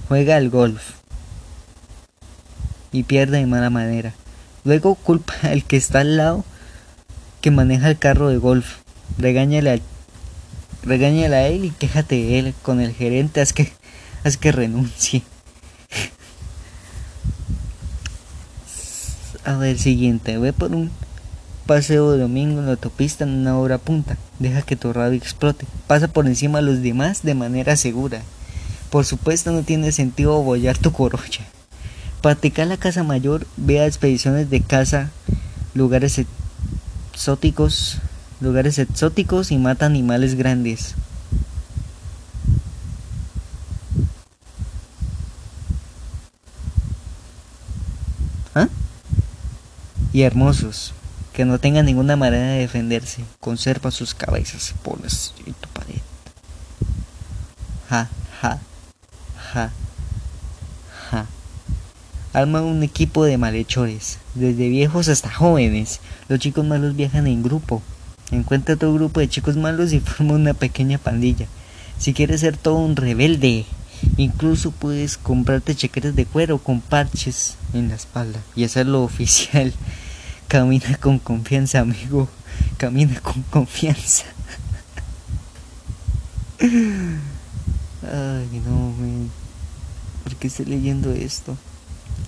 juega 0.09 0.37
al 0.37 0.51
golf 0.51 1.00
y 2.93 3.05
pierde 3.05 3.39
de 3.39 3.47
mala 3.47 3.71
manera. 3.71 4.15
Luego 4.65 4.95
culpa 4.95 5.35
al 5.43 5.65
que 5.65 5.77
está 5.77 6.01
al 6.01 6.17
lado 6.17 6.45
que 7.41 7.51
maneja 7.51 7.89
el 7.89 7.99
carro 7.99 8.29
de 8.29 8.37
golf. 8.37 8.77
Regáñale 9.19 9.71
a, 9.71 9.79
a 11.37 11.49
él 11.49 11.65
y 11.65 11.71
quéjate 11.71 12.17
de 12.17 12.39
él 12.39 12.55
con 12.63 12.81
el 12.81 12.95
gerente. 12.95 13.41
Haz 13.41 13.53
que, 13.53 13.73
que 14.41 14.53
renuncie. 14.53 15.23
A 19.45 19.57
ver, 19.57 19.79
siguiente, 19.79 20.39
ve 20.39 20.53
por 20.53 20.73
un 20.73 20.91
paseo 21.67 22.13
de 22.13 22.19
domingo 22.19 22.61
en 22.61 22.67
la 22.67 22.73
autopista 22.73 23.25
en 23.25 23.31
una 23.31 23.59
hora 23.59 23.79
punta. 23.79 24.19
Deja 24.39 24.63
que 24.63 24.77
tu 24.77 24.93
radio 24.93 25.17
explote. 25.17 25.67
Pasa 25.87 26.09
por 26.09 26.27
encima 26.27 26.59
de 26.59 26.67
los 26.67 26.83
demás 26.83 27.23
de 27.23 27.35
manera 27.35 27.77
segura. 27.77 28.21
Por 28.91 29.07
supuesto 29.07 29.53
no 29.53 29.63
tiene 29.63 29.93
sentido 29.93 30.43
bollar 30.43 30.77
tu 30.77 30.93
corocha. 30.93 31.47
Practicar 32.23 32.67
la 32.67 32.77
casa 32.77 33.03
mayor, 33.03 33.47
ve 33.57 33.81
a 33.81 33.87
expediciones 33.87 34.51
de 34.51 34.61
caza, 34.61 35.11
lugares 35.75 36.21
exóticos, 37.13 37.99
lugares 38.41 38.79
exóticos 38.79 39.51
y 39.51 39.59
mata 39.59 39.87
animales 39.87 40.35
grandes. 40.35 40.95
¿Ah? 48.55 48.69
y 50.13 50.23
hermosos, 50.23 50.93
que 51.33 51.45
no 51.45 51.59
tengan 51.59 51.87
ninguna 51.87 52.17
manera 52.17 52.53
de 52.53 52.61
defenderse. 52.61 53.25
Conserva 53.41 53.91
sus 53.91 54.15
cabezas 54.15 54.71
y 54.71 54.75
ponlas 54.83 55.35
en 55.47 55.55
tu 55.55 55.69
pared. 55.69 56.01
Ja, 57.89 58.09
ja, 58.41 58.59
ja. 59.53 59.73
Arma 62.33 62.63
un 62.63 62.85
equipo 62.85 63.25
de 63.25 63.39
malhechores, 63.39 64.19
desde 64.37 64.69
viejos 64.69 65.09
hasta 65.09 65.33
jóvenes. 65.33 65.99
Los 66.29 66.39
chicos 66.39 66.65
malos 66.65 66.95
viajan 66.95 67.27
en 67.27 67.43
grupo. 67.43 67.83
Encuentra 68.31 68.77
otro 68.77 68.95
grupo 68.95 69.19
de 69.19 69.29
chicos 69.29 69.57
malos 69.57 69.93
y 69.93 69.99
forma 70.01 70.35
una 70.35 70.55
pequeña 70.55 70.99
pandilla. 70.99 71.49
Si 71.99 72.15
quieres 72.15 72.43
ser 72.43 72.57
todo 72.57 72.77
un 72.77 72.95
rebelde, 72.95 73.67
incluso 74.17 74.71
puedes 74.71 75.17
comprarte 75.17 75.75
chaquetas 75.75 76.15
de 76.15 76.25
cuero 76.25 76.59
con 76.59 76.81
parches 76.81 77.57
en 77.75 77.89
la 77.89 77.97
espalda 77.97 78.39
y 78.55 78.63
hacerlo 78.63 79.03
oficial. 79.11 79.73
Camina 80.47 80.99
con 80.99 81.19
confianza, 81.19 81.81
amigo. 81.81 82.29
Camina 82.77 83.19
con 83.21 83.43
confianza. 83.43 84.27
Ay, 86.61 86.69
no, 88.65 88.93
man. 88.93 89.31
¿Por 90.23 90.37
qué 90.37 90.47
estoy 90.47 90.67
leyendo 90.67 91.13
esto? 91.13 91.57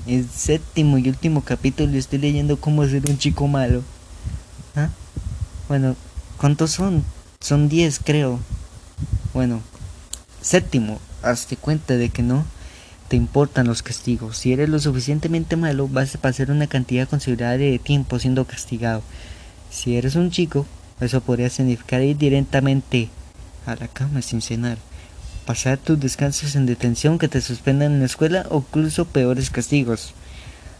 El 0.07 0.29
séptimo 0.29 0.99
y 0.99 1.09
último 1.09 1.43
capítulo 1.43 1.97
estoy 1.97 2.19
leyendo 2.19 2.57
cómo 2.59 2.85
ser 2.87 3.09
un 3.09 3.19
chico 3.19 3.47
malo. 3.47 3.83
¿Ah? 4.75 4.89
Bueno, 5.69 5.95
¿cuántos 6.39 6.73
son? 6.73 7.05
Son 7.41 7.69
diez, 7.69 8.01
creo. 8.03 8.41
Bueno, 9.33 9.61
séptimo, 10.41 11.01
hazte 11.23 11.57
cuenta 11.57 11.97
de 11.97 12.09
que 12.09 12.23
no 12.23 12.45
te 13.07 13.17
importan 13.17 13.69
los 13.69 13.83
castigos. 13.83 14.39
Si 14.39 14.53
eres 14.53 14.69
lo 14.69 14.81
suficientemente 14.81 15.57
malo, 15.57 15.87
vas 15.87 16.15
a 16.17 16.19
pasar 16.19 16.51
una 16.51 16.67
cantidad 16.67 17.09
considerable 17.09 17.71
de 17.71 17.79
tiempo 17.79 18.19
siendo 18.19 18.45
castigado. 18.45 19.03
Si 19.71 19.97
eres 19.97 20.17
un 20.17 20.33
chico, 20.33 20.67
eso 21.01 21.21
podría 21.21 21.49
significar 21.49 22.03
ir 22.03 22.17
directamente 22.17 23.09
a 23.67 23.77
la 23.77 23.87
cama 23.87 24.21
sin 24.21 24.43
cenar, 24.43 24.79
pasar 25.47 25.79
tus 25.79 25.99
descansos 25.99 26.57
en 26.57 26.67
detención 26.67 27.19
que 27.19 27.29
te 27.29 27.41
suspendan 27.41 27.93
en 27.93 28.01
la 28.01 28.07
escuela 28.07 28.47
o 28.51 28.59
incluso 28.59 29.05
peores 29.05 29.51
castigos. 29.51 30.15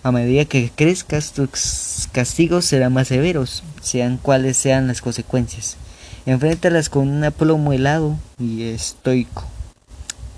A 0.03 0.11
medida 0.11 0.45
que 0.45 0.71
crezcas, 0.75 1.33
tus 1.33 2.09
castigos 2.11 2.65
serán 2.65 2.93
más 2.93 3.09
severos, 3.09 3.63
sean 3.81 4.17
cuales 4.17 4.57
sean 4.57 4.89
las 4.89 5.01
consecuencias. 5.01 5.77
Enfréntalas 6.27 6.89
con 6.89 7.09
un 7.09 7.23
aplomo 7.23 7.73
helado 7.73 8.17
y 8.39 8.63
estoico. 8.65 9.45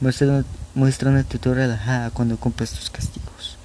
Muestra, 0.00 0.44
muestra 0.74 1.10
una 1.10 1.20
actitud 1.20 1.54
relajada 1.54 2.10
cuando 2.10 2.36
cumples 2.36 2.72
tus 2.72 2.90
castigos. 2.90 3.56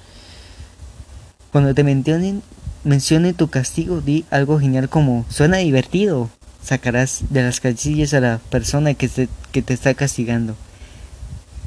Cuando 1.52 1.74
te 1.74 1.84
mencionen, 1.84 2.42
mencione 2.84 3.32
tu 3.32 3.48
castigo, 3.48 4.00
di 4.00 4.24
algo 4.30 4.58
genial 4.58 4.88
como 4.88 5.26
suena 5.28 5.58
divertido. 5.58 6.30
Sacarás 6.62 7.22
de 7.30 7.42
las 7.42 7.60
casillas 7.60 8.14
a 8.14 8.20
la 8.20 8.38
persona 8.50 8.94
que 8.94 9.08
te, 9.08 9.28
que 9.52 9.62
te 9.62 9.74
está 9.74 9.94
castigando. 9.94 10.56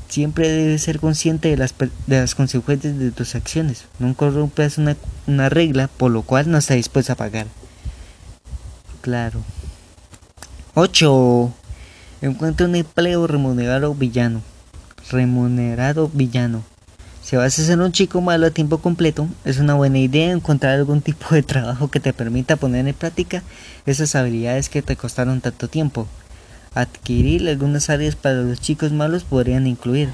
Siempre 0.07 0.47
debes 0.47 0.83
ser 0.83 0.99
consciente 0.99 1.49
de 1.49 1.57
las, 1.57 1.73
de 2.07 2.19
las 2.19 2.35
consecuencias 2.35 2.97
de 2.99 3.11
tus 3.11 3.35
acciones. 3.35 3.85
Nunca 3.97 4.29
rompes 4.29 4.77
una, 4.77 4.95
una 5.25 5.49
regla 5.49 5.87
por 5.87 6.11
lo 6.11 6.21
cual 6.21 6.51
no 6.51 6.59
estás 6.59 6.77
dispuesto 6.77 7.13
a 7.13 7.15
pagar. 7.15 7.47
Claro. 9.01 9.41
8. 10.75 11.53
Encuentra 12.21 12.67
un 12.67 12.75
empleo 12.75 13.27
remunerado 13.27 13.93
villano. 13.93 14.41
Remunerado 15.09 16.09
villano. 16.13 16.63
Si 17.23 17.37
vas 17.37 17.57
a 17.57 17.63
ser 17.63 17.79
un 17.79 17.93
chico 17.93 18.19
malo 18.19 18.47
a 18.47 18.51
tiempo 18.51 18.79
completo, 18.79 19.29
es 19.45 19.57
una 19.57 19.75
buena 19.75 19.97
idea 19.97 20.33
encontrar 20.33 20.73
algún 20.73 21.01
tipo 21.01 21.33
de 21.33 21.41
trabajo 21.41 21.89
que 21.89 22.01
te 22.01 22.11
permita 22.11 22.57
poner 22.57 22.85
en 22.85 22.93
práctica 22.93 23.43
esas 23.85 24.13
habilidades 24.15 24.67
que 24.67 24.81
te 24.81 24.97
costaron 24.97 25.39
tanto 25.39 25.69
tiempo. 25.69 26.05
Adquirir 26.75 27.47
algunas 27.47 27.89
áreas 27.89 28.17
para 28.17 28.41
los 28.41 28.59
chicos 28.59 28.91
malos 28.91 29.23
podrían 29.23 29.67
incluir 29.67 30.09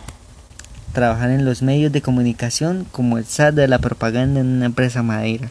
trabajar 0.93 1.31
en 1.31 1.45
los 1.45 1.63
medios 1.63 1.91
de 1.91 2.03
comunicación 2.03 2.85
como 2.91 3.17
el 3.17 3.25
SAT 3.25 3.55
de 3.55 3.67
la 3.67 3.79
propaganda 3.79 4.41
en 4.41 4.47
una 4.47 4.67
empresa 4.67 5.01
madera. 5.01 5.49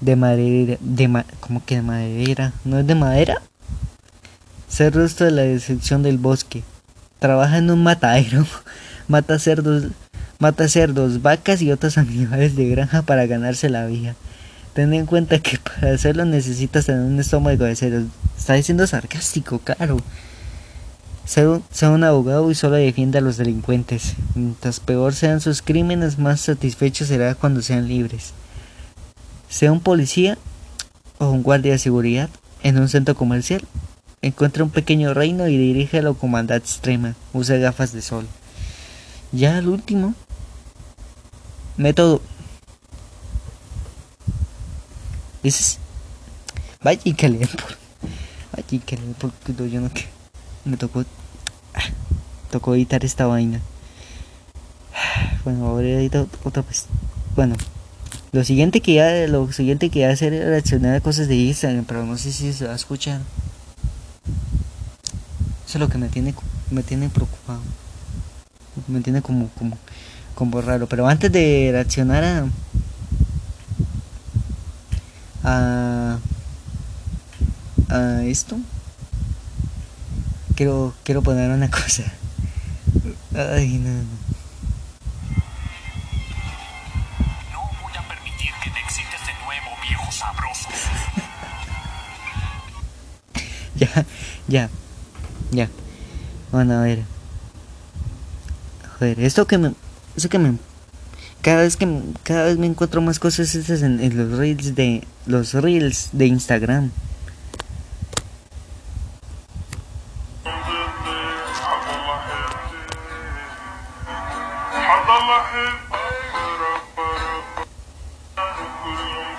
De 0.00 0.14
madera, 0.14 0.76
de 0.80 1.24
¿cómo 1.40 1.64
que 1.64 1.76
de 1.76 1.82
madera? 1.82 2.52
¿No 2.64 2.78
es 2.78 2.86
de 2.86 2.94
madera? 2.94 3.42
Ser 4.68 4.94
rostro 4.94 5.26
de 5.26 5.32
la 5.32 5.42
decepción 5.42 6.04
del 6.04 6.18
bosque. 6.18 6.62
Trabaja 7.18 7.58
en 7.58 7.68
un 7.68 7.82
matadero. 7.82 8.46
Mata 9.08 9.38
cerdos, 9.38 9.86
mata 10.38 10.68
cerdos, 10.68 11.22
vacas 11.22 11.62
y 11.62 11.72
otros 11.72 11.98
animales 11.98 12.56
de 12.56 12.68
granja 12.68 13.02
para 13.02 13.26
ganarse 13.26 13.68
la 13.68 13.86
vida. 13.86 14.14
Ten 14.74 14.92
en 14.92 15.06
cuenta 15.06 15.38
que 15.38 15.58
para 15.58 15.92
hacerlo 15.94 16.24
necesitas 16.24 16.86
tener 16.86 17.00
un 17.00 17.18
estómago 17.18 17.64
de 17.64 17.76
cerdo. 17.76 18.06
Está 18.36 18.54
diciendo 18.54 18.86
sarcástico, 18.86 19.58
claro. 19.58 19.98
Sea, 21.24 21.90
un 21.90 22.04
abogado 22.04 22.50
y 22.50 22.54
solo 22.54 22.76
defienda 22.76 23.18
a 23.18 23.22
los 23.22 23.36
delincuentes. 23.36 24.14
Mientras 24.34 24.78
peor 24.78 25.14
sean 25.14 25.40
sus 25.40 25.62
crímenes, 25.62 26.18
más 26.18 26.42
satisfecho 26.42 27.04
será 27.04 27.34
cuando 27.34 27.62
sean 27.62 27.88
libres. 27.88 28.32
Sea 29.48 29.72
un 29.72 29.80
policía 29.80 30.38
o 31.18 31.30
un 31.30 31.42
guardia 31.42 31.72
de 31.72 31.78
seguridad 31.78 32.28
en 32.62 32.78
un 32.78 32.88
centro 32.88 33.14
comercial 33.14 33.62
Encuentra 34.26 34.64
un 34.64 34.70
pequeño 34.70 35.14
reino 35.14 35.46
y 35.46 35.56
dirige 35.56 35.98
a 35.98 36.02
la 36.02 36.12
comandad 36.12 36.56
extrema. 36.56 37.14
Usa 37.32 37.58
gafas 37.58 37.92
de 37.92 38.02
sol. 38.02 38.26
Ya 39.30 39.58
al 39.58 39.68
último. 39.68 40.14
Método. 41.76 42.22
Es. 45.42 45.78
Vaya 46.82 47.00
y 47.04 47.12
que 47.14 47.28
leer 47.28 47.48
por. 47.48 47.76
Vaya 48.52 48.66
y 48.70 48.78
porque 49.18 49.70
yo 49.70 49.80
no 49.80 49.92
que. 49.92 50.06
Me 50.64 50.76
tocó. 50.76 51.04
Ah, 51.74 51.82
tocó 52.50 52.74
editar 52.74 53.04
esta 53.04 53.26
vaina. 53.26 53.60
Bueno, 55.44 55.66
ahora 55.66 55.86
edito 55.86 56.28
otra 56.44 56.62
vez. 56.62 56.86
Bueno. 57.36 57.54
Lo 58.32 58.44
siguiente 58.44 58.80
que 58.80 58.94
ya, 58.94 59.26
lo 59.28 59.50
siguiente 59.52 59.88
que 59.88 60.00
iba 60.00 60.08
a 60.08 60.12
hacer 60.12 60.34
era 60.34 60.50
reaccionar 60.50 61.00
cosas 61.00 61.28
de 61.28 61.36
Instagram, 61.36 61.84
pero 61.84 62.04
no 62.04 62.18
sé 62.18 62.32
si 62.32 62.52
se 62.52 62.66
va 62.66 62.72
a 62.72 62.76
escuchar. 62.76 63.22
Eso 65.66 65.78
es 65.78 65.80
lo 65.80 65.88
que 65.88 65.96
me 65.96 66.08
tiene, 66.08 66.34
me 66.70 66.82
tiene 66.82 67.08
preocupado. 67.08 67.60
Me 68.88 69.00
tiene 69.00 69.22
como, 69.22 69.48
como, 69.50 69.78
como 70.36 70.60
raro. 70.60 70.86
Pero 70.86 71.08
antes 71.08 71.32
de 71.32 71.70
reaccionar 71.72 72.22
a, 72.22 72.46
a, 75.42 76.18
a 77.88 78.22
esto, 78.22 78.56
quiero, 80.54 80.94
quiero 81.02 81.22
poner 81.22 81.50
una 81.50 81.68
cosa. 81.82 82.04
Ay, 83.34 83.78
no, 83.78 83.90
no. 83.90 84.04
voy 87.82 87.92
a 87.98 88.06
permitir 88.06 88.52
que 88.62 88.70
te 88.70 88.78
excites 88.78 89.20
de 89.26 89.32
nuevo, 89.44 89.76
viejo 89.82 90.12
sabroso. 90.12 90.68
ya, 93.74 94.04
ya. 94.46 94.70
Ya. 95.50 95.68
Bueno, 96.52 96.74
a 96.74 96.82
ver. 96.82 97.04
Joder, 98.98 99.20
esto 99.20 99.46
que 99.46 99.58
me. 99.58 99.85
Eso 100.16 100.28
que 100.28 100.38
me. 100.38 100.54
Cada 101.42 101.62
vez 101.62 101.76
que 101.76 101.86
cada 102.22 102.44
vez 102.44 102.58
me 102.58 102.66
encuentro 102.66 103.02
más 103.02 103.18
cosas 103.18 103.54
estas 103.54 103.82
en, 103.82 104.16
los 104.16 104.38
reels 104.38 104.74
de. 104.74 105.04
Los 105.26 105.52
reels 105.52 106.08
de 106.12 106.26
Instagram. 106.26 106.90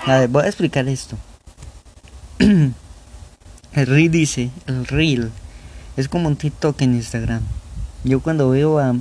A 0.06 0.20
ver, 0.20 0.28
voy 0.28 0.44
a 0.44 0.46
explicar 0.46 0.88
esto. 0.88 1.18
el 2.38 2.74
reel 3.74 4.10
dice, 4.10 4.50
el 4.66 4.86
reel 4.86 5.30
es 5.98 6.08
como 6.08 6.28
un 6.28 6.36
TikTok 6.36 6.80
en 6.80 6.94
Instagram. 6.94 7.42
Yo 8.04 8.20
cuando 8.20 8.48
veo 8.48 8.78
a, 8.78 8.94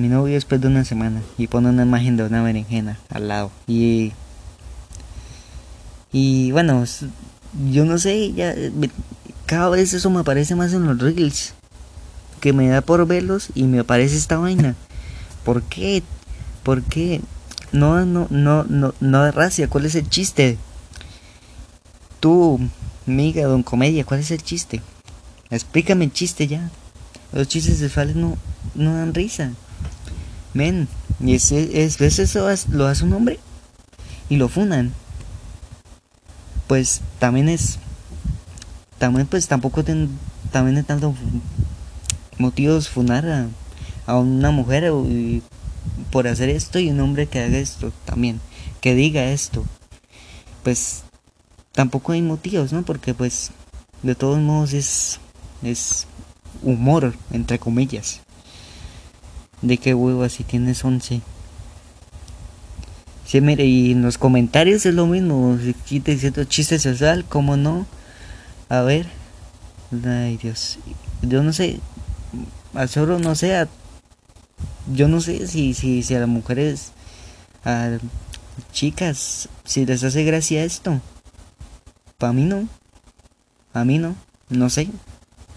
mi 0.00 0.08
novio 0.08 0.34
después 0.34 0.60
de 0.60 0.68
una 0.68 0.84
semana 0.84 1.22
y 1.36 1.46
pone 1.46 1.68
una 1.68 1.82
imagen 1.82 2.16
de 2.16 2.24
una 2.24 2.42
berenjena 2.42 2.98
al 3.10 3.28
lado 3.28 3.50
y 3.66 4.12
y 6.12 6.52
bueno 6.52 6.84
yo 7.70 7.84
no 7.84 7.98
sé 7.98 8.32
ya 8.32 8.54
cada 9.46 9.70
vez 9.70 9.92
eso 9.92 10.10
me 10.10 10.20
aparece 10.20 10.54
más 10.54 10.72
en 10.72 10.86
los 10.86 10.98
reels 10.98 11.54
que 12.40 12.52
me 12.52 12.68
da 12.68 12.80
por 12.80 13.06
verlos 13.06 13.48
y 13.54 13.64
me 13.64 13.80
aparece 13.80 14.16
esta 14.16 14.38
vaina 14.38 14.74
¿por 15.44 15.62
qué? 15.62 16.02
¿por 16.62 16.82
qué? 16.82 17.20
no 17.72 18.04
no 18.04 18.26
no 18.30 18.64
no 18.64 18.94
no 19.00 19.24
de 19.24 19.32
racia 19.32 19.68
¿cuál 19.68 19.86
es 19.86 19.94
el 19.94 20.08
chiste? 20.08 20.56
tú 22.20 22.60
Miga, 23.08 23.46
don 23.46 23.62
Comedia, 23.62 24.04
¿cuál 24.04 24.20
es 24.20 24.30
el 24.30 24.42
chiste? 24.42 24.82
Explícame 25.50 26.04
el 26.04 26.12
chiste 26.12 26.46
ya. 26.46 26.70
Los 27.32 27.48
chistes 27.48 27.78
sexuales 27.78 28.16
no, 28.16 28.36
no 28.74 28.94
dan 28.94 29.14
risa. 29.14 29.52
Men, 30.54 30.88
y 31.20 31.34
es, 31.34 31.52
es, 31.52 32.00
eso 32.00 32.48
lo 32.70 32.86
hace 32.86 33.04
un 33.04 33.12
hombre 33.12 33.38
y 34.28 34.36
lo 34.36 34.48
funan. 34.48 34.92
Pues 36.66 37.00
también 37.18 37.48
es. 37.48 37.78
También, 38.98 39.26
pues 39.26 39.48
tampoco 39.48 39.84
ten, 39.84 40.10
también 40.50 40.78
es 40.78 40.86
tanto 40.86 41.14
motivos 42.38 42.88
funar 42.88 43.50
a, 44.06 44.16
una 44.16 44.50
mujer 44.50 44.92
por 46.10 46.26
hacer 46.28 46.48
esto 46.48 46.78
y 46.78 46.90
un 46.90 47.00
hombre 47.00 47.26
que 47.26 47.40
haga 47.40 47.58
esto 47.58 47.92
también. 48.04 48.40
Que 48.80 48.94
diga 48.94 49.30
esto. 49.30 49.64
Pues 50.62 51.02
tampoco 51.72 52.12
hay 52.12 52.22
motivos, 52.22 52.72
¿no? 52.72 52.82
Porque 52.82 53.14
pues 53.14 53.50
de 54.02 54.14
todos 54.14 54.38
modos 54.38 54.72
es 54.72 55.20
es 55.62 56.06
humor 56.62 57.14
entre 57.32 57.58
comillas. 57.58 58.20
De 59.62 59.78
qué 59.78 59.94
huevo 59.94 60.28
si 60.28 60.44
tienes 60.44 60.84
11. 60.84 61.20
Sí, 63.28 63.40
mire, 63.42 63.66
y 63.66 63.92
en 63.92 64.02
los 64.02 64.16
comentarios 64.16 64.86
es 64.86 64.94
lo 64.94 65.06
mismo. 65.06 65.58
Aquí 65.84 66.00
te 66.00 66.12
diciendo 66.12 66.44
chiste 66.44 66.78
social, 66.78 67.24
¿cómo 67.28 67.56
no? 67.56 67.86
A 68.68 68.80
ver. 68.82 69.06
Ay, 70.04 70.38
Dios. 70.38 70.78
Yo 71.22 71.42
no 71.42 71.52
sé. 71.52 71.80
Al 72.74 72.88
solo 72.88 73.18
no 73.18 73.34
sé. 73.34 73.66
yo 74.94 75.08
no 75.08 75.20
sé 75.20 75.46
si, 75.46 75.74
si, 75.74 76.02
si 76.02 76.14
a 76.14 76.20
las 76.20 76.28
mujeres. 76.28 76.92
A 77.64 77.98
chicas. 78.72 79.48
Si 79.64 79.84
les 79.84 80.04
hace 80.04 80.24
gracia 80.24 80.64
esto. 80.64 81.00
Para 82.16 82.32
mí 82.32 82.44
no. 82.44 82.68
A 83.74 83.84
mí 83.84 83.98
no. 83.98 84.14
No 84.48 84.70
sé. 84.70 84.88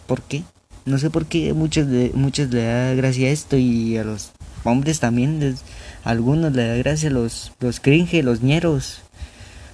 ¿Por 0.07 0.21
qué? 0.23 0.43
No 0.85 0.97
sé 0.97 1.09
por 1.09 1.25
qué 1.27 1.53
muchos 1.53 1.87
de, 1.87 2.11
muchos 2.15 2.49
le 2.49 2.63
da 2.63 2.93
gracia 2.95 3.27
a 3.27 3.31
esto 3.31 3.55
y 3.55 3.97
a 3.97 4.03
los 4.03 4.31
hombres 4.63 4.99
también. 4.99 5.57
algunos 6.03 6.53
le 6.53 6.67
da 6.67 6.75
gracia 6.75 7.09
a 7.09 7.13
los, 7.13 7.51
los 7.59 7.79
cringe, 7.79 8.23
los 8.23 8.41
ñeros. 8.41 9.01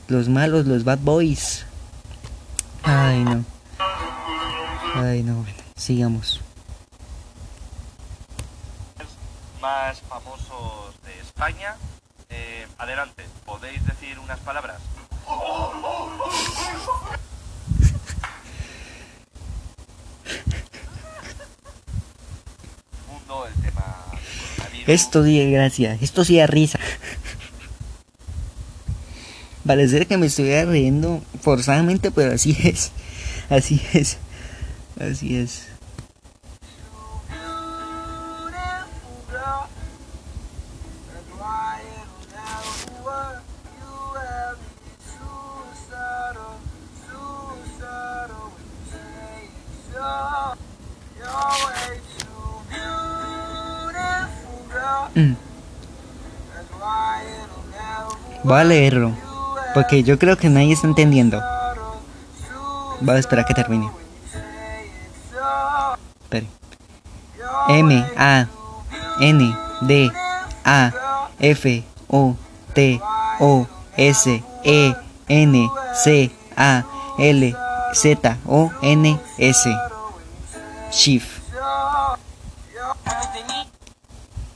Los 0.08 0.30
malos, 0.30 0.65
los 0.65 0.84
bad 0.84 1.00
boys. 1.00 1.65
Ay, 2.84 3.24
no. 3.24 3.43
Ay, 4.96 5.24
no. 5.24 5.46
sigamos. 5.76 6.41
Más 9.62 10.00
famosos 10.02 10.96
de 11.06 11.20
España. 11.20 11.76
Eh, 12.30 12.67
adelante, 12.78 13.26
¿podéis 13.46 13.86
decir 13.86 14.17
unas 14.20 14.39
palabras? 14.39 14.82
Tema. 23.62 24.06
Esto 24.88 25.24
sí 25.24 25.40
es 25.40 25.52
gracia, 25.52 25.98
esto 26.02 26.24
sí 26.24 26.40
es 26.40 26.50
risa. 26.50 26.80
Parece 29.66 30.06
que 30.06 30.18
me 30.18 30.28
estuviera 30.28 30.70
riendo 30.70 31.22
forzadamente, 31.42 32.10
pero 32.12 32.34
así 32.34 32.58
es. 32.63 32.92
Así 33.50 33.82
es. 33.94 34.18
Así 35.00 35.38
es. 35.38 35.77
Leerlo. 58.67 59.13
Porque 59.73 60.03
yo 60.03 60.19
creo 60.19 60.38
que 60.38 60.49
nadie 60.49 60.73
está 60.73 60.88
entendiendo. 60.88 61.41
Voy 63.01 63.15
a 63.15 63.19
esperar 63.19 63.45
que 63.45 63.53
termine. 63.53 63.89
M 67.69 68.06
A 68.15 68.47
N 69.19 69.56
D 69.82 70.10
A 70.63 70.91
F 71.39 71.84
O 72.08 72.36
T 72.73 73.01
O 73.39 73.67
S 73.97 74.43
E 74.63 74.95
N 75.27 75.69
C 75.93 76.32
A 76.56 76.86
L 77.19 77.56
Z 77.93 78.38
O 78.45 78.71
N 78.82 79.19
S 79.38 79.69
Shift. 80.91 81.41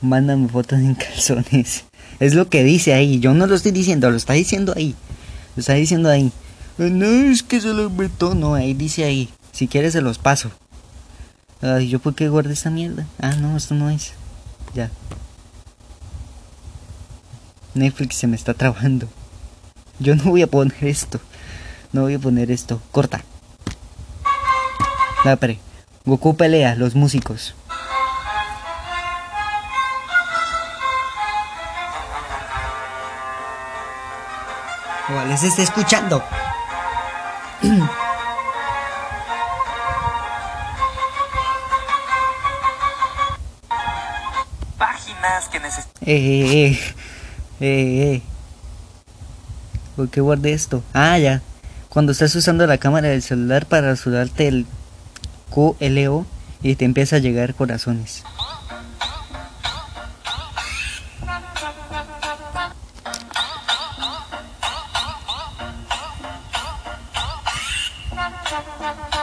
Mándame 0.00 0.48
fotos 0.48 0.78
en 0.78 0.94
calzones. 0.94 1.84
Es 2.22 2.34
lo 2.34 2.48
que 2.48 2.62
dice 2.62 2.94
ahí. 2.94 3.18
Yo 3.18 3.34
no 3.34 3.48
lo 3.48 3.56
estoy 3.56 3.72
diciendo, 3.72 4.08
lo 4.08 4.16
está 4.16 4.34
diciendo 4.34 4.74
ahí. 4.76 4.94
Lo 5.56 5.60
está 5.60 5.72
diciendo 5.72 6.08
ahí. 6.08 6.30
No, 6.78 7.04
es 7.04 7.42
que 7.42 7.60
se 7.60 7.74
lo 7.74 7.86
inventó. 7.86 8.36
No, 8.36 8.54
ahí 8.54 8.74
dice 8.74 9.02
ahí. 9.02 9.28
Si 9.50 9.66
quieres 9.66 9.92
se 9.94 10.02
los 10.02 10.18
paso. 10.18 10.52
Ay, 11.60 11.88
¿yo 11.88 11.98
por 11.98 12.14
qué 12.14 12.28
guardé 12.28 12.52
esta 12.52 12.70
mierda? 12.70 13.08
Ah, 13.18 13.34
no, 13.34 13.56
esto 13.56 13.74
no 13.74 13.90
es. 13.90 14.12
Ya. 14.72 14.88
Netflix 17.74 18.14
se 18.14 18.28
me 18.28 18.36
está 18.36 18.54
trabando. 18.54 19.08
Yo 19.98 20.14
no 20.14 20.22
voy 20.22 20.42
a 20.42 20.46
poner 20.46 20.76
esto. 20.82 21.18
No 21.90 22.02
voy 22.02 22.14
a 22.14 22.20
poner 22.20 22.52
esto. 22.52 22.80
Corta. 22.92 23.24
No, 25.24 25.32
espere. 25.32 25.58
Goku 26.04 26.36
pelea, 26.36 26.76
los 26.76 26.94
músicos. 26.94 27.56
Ojalá 35.08 35.36
se 35.36 35.48
esté 35.48 35.62
escuchando. 35.62 36.22
Páginas 44.78 45.48
que 45.50 45.60
necesitan. 45.60 46.02
Eh, 46.02 46.70
eh, 46.70 46.78
eh, 47.60 48.14
eh. 48.14 48.22
¿Por 49.96 50.08
qué 50.08 50.20
guardé 50.20 50.52
esto? 50.52 50.82
Ah, 50.94 51.18
ya. 51.18 51.42
Cuando 51.88 52.12
estás 52.12 52.34
usando 52.36 52.66
la 52.66 52.78
cámara 52.78 53.08
del 53.08 53.22
celular 53.22 53.66
para 53.66 53.96
sudarte 53.96 54.48
el 54.48 54.66
QLO 55.50 56.26
y 56.62 56.76
te 56.76 56.84
empieza 56.84 57.16
a 57.16 57.18
llegar 57.18 57.54
corazones. 57.54 58.24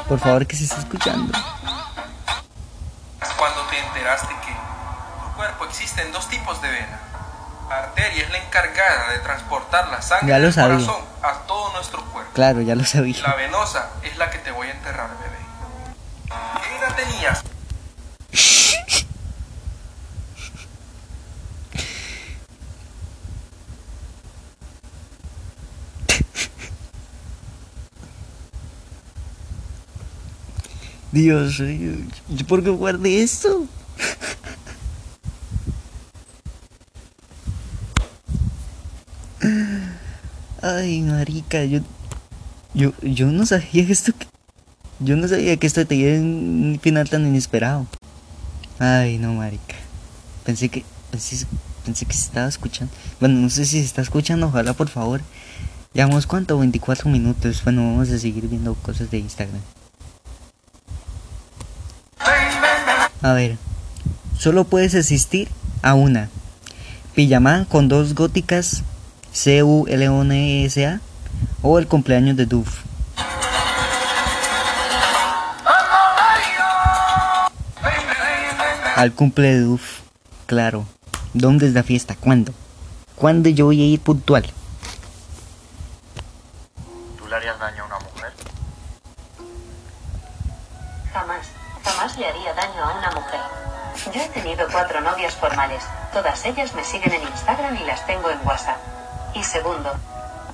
Por 0.10 0.20
favor, 0.20 0.46
que 0.48 0.56
se 0.56 0.64
esté 0.64 0.80
escuchando. 0.80 1.32
cuando 3.38 3.62
te 3.70 3.80
enteraste 3.80 4.28
que 4.46 4.52
tu 4.52 5.36
cuerpo 5.38 5.66
existen 5.66 6.12
dos 6.12 6.28
tipos 6.28 6.62
de 6.62 6.70
vena. 6.72 7.00
La 7.70 7.78
arteria 7.78 8.24
es 8.24 8.30
la 8.32 8.40
encargada 8.40 9.12
de 9.12 9.20
transportar 9.20 9.88
la 9.90 10.02
sangre 10.02 10.28
Ya 10.30 10.40
lo 10.40 10.46
del 10.46 10.54
sabía. 10.54 10.78
corazón 10.86 11.06
a 11.22 11.34
todo 11.48 11.72
nuestro 11.74 12.04
cuerpo. 12.06 12.32
Claro, 12.34 12.62
ya 12.62 12.76
lo 12.76 12.84
sabía. 12.84 13.22
La 13.22 13.36
venosa 13.36 13.90
es 14.04 14.18
la 14.18 14.30
que 14.32 14.40
te 14.40 14.52
voy 14.52 14.68
a 14.68 14.72
enterrar, 14.72 15.10
bebé. 15.20 15.38
¿Qué 16.64 16.76
edad 16.78 16.96
tenías? 16.96 17.44
Dios 31.20 31.58
¿yo 31.58 32.48
¿por 32.48 32.64
qué 32.64 32.70
guardé 32.70 33.22
esto? 33.22 33.68
Ay, 40.62 41.02
marica, 41.02 41.64
yo, 41.66 41.80
yo, 42.74 42.94
yo 43.02 43.28
no 43.28 43.46
sabía 43.46 43.86
que 43.86 43.92
esto, 43.92 44.12
yo 45.00 45.16
no 45.16 45.28
sabía 45.28 45.58
que 45.58 45.68
esto 45.68 45.86
tenía 45.86 46.20
un 46.20 46.80
final 46.82 47.10
tan 47.10 47.26
inesperado. 47.26 47.86
Ay, 48.78 49.18
no, 49.18 49.34
marica, 49.34 49.76
pensé 50.46 50.70
que, 50.70 50.84
pensé, 51.12 51.46
pensé 51.86 52.06
que 52.06 52.14
se 52.14 52.26
estaba 52.26 52.48
escuchando. 52.48 52.94
Bueno, 53.20 53.36
no 53.40 53.50
sé 53.50 53.66
si 53.66 53.80
se 53.80 53.86
está 53.86 54.02
escuchando, 54.02 54.48
ojalá 54.48 54.74
por 54.74 54.90
favor. 54.90 55.22
Llevamos 55.94 56.28
cuánto, 56.28 56.58
24 56.60 57.10
minutos. 57.10 57.64
Bueno, 57.64 57.82
vamos 57.84 58.10
a 58.10 58.20
seguir 58.20 58.48
viendo 58.48 58.76
cosas 58.76 59.10
de 59.12 59.20
Instagram. 59.20 59.62
A 63.22 63.34
ver, 63.34 63.58
solo 64.38 64.64
puedes 64.64 64.96
asistir 64.96 65.50
a 65.82 65.94
una 65.94 66.30
pijamada 67.16 67.66
con 67.66 67.90
dos 67.90 68.16
góticas 68.16 68.84
C-U-L-O-N-S-A 69.34 71.02
o 71.62 71.80
el 71.80 71.88
cumpleaños 71.88 72.38
de 72.38 72.46
Duff. 72.46 72.84
Al 78.96 79.12
cumple 79.14 79.54
de 79.54 79.62
Duff, 79.62 80.00
claro. 80.46 80.86
¿Dónde 81.34 81.68
es 81.68 81.74
la 81.74 81.84
fiesta? 81.84 82.16
¿Cuándo? 82.20 82.54
¿Cuándo 83.16 83.50
yo 83.50 83.66
voy 83.66 83.82
a 83.82 83.86
ir 83.86 84.00
puntual? 84.00 84.46
Yo 94.14 94.22
he 94.22 94.30
tenido 94.30 94.68
cuatro 94.72 95.02
novias 95.02 95.36
formales. 95.36 95.84
Todas 96.14 96.44
ellas 96.46 96.74
me 96.74 96.84
siguen 96.84 97.14
en 97.14 97.22
Instagram 97.24 97.76
y 97.76 97.84
las 97.86 98.06
tengo 98.08 98.30
en 98.32 98.40
WhatsApp. 98.46 98.78
Y 99.36 99.44
segundo, 99.44 99.94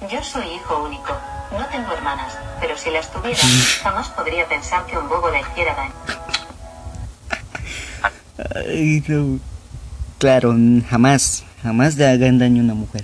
yo 0.10 0.24
soy 0.24 0.46
hijo 0.52 0.84
único. 0.84 1.14
No 1.52 1.66
tengo 1.68 1.94
hermanas, 1.94 2.38
pero 2.60 2.78
si 2.78 2.90
las 2.90 3.10
tuviera, 3.12 3.40
jamás 3.84 4.10
podría 4.10 4.48
pensar 4.48 4.86
que 4.86 4.98
un 4.98 5.08
bobo 5.08 5.30
le 5.30 5.40
hiciera 5.42 5.74
daño. 5.76 5.94
Ay, 8.56 9.04
no. 9.08 9.40
Claro, 10.20 10.54
jamás, 10.90 11.44
jamás 11.64 11.96
le 11.96 12.08
hagan 12.10 12.40
daño 12.40 12.62
a 12.62 12.66
una 12.66 12.74
mujer. 12.74 13.04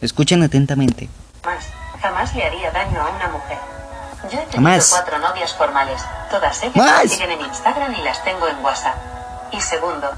Escuchen 0.00 0.42
atentamente. 0.42 1.08
Jamás, 1.42 1.64
jamás 2.00 2.34
le 2.34 2.44
haría 2.44 2.70
daño 2.70 3.00
a 3.00 3.08
una 3.10 3.28
mujer. 3.28 3.58
Yo 4.24 4.28
he 4.40 4.46
tenido 4.46 4.52
Jamás. 4.52 4.88
cuatro 4.90 5.18
novias 5.18 5.54
formales. 5.54 6.00
Todas 6.30 6.62
ellas 6.62 6.76
Más. 6.76 7.02
me 7.04 7.08
siguen 7.08 7.30
en 7.32 7.40
Instagram 7.42 7.94
y 7.94 8.02
las 8.02 8.22
tengo 8.24 8.48
en 8.48 8.62
WhatsApp. 8.64 8.96
Y 9.54 9.60
segundo, 9.60 10.10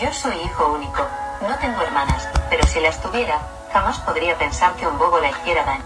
yo 0.00 0.12
soy 0.12 0.36
hijo 0.40 0.72
único. 0.72 1.06
No 1.42 1.58
tengo 1.58 1.82
hermanas, 1.82 2.26
pero 2.48 2.66
si 2.66 2.80
las 2.80 3.00
tuviera, 3.02 3.38
jamás 3.72 3.98
podría 4.00 4.38
pensar 4.38 4.74
que 4.76 4.86
un 4.86 4.98
bobo 4.98 5.18
le 5.20 5.28
hiciera 5.30 5.64
daño. 5.64 5.84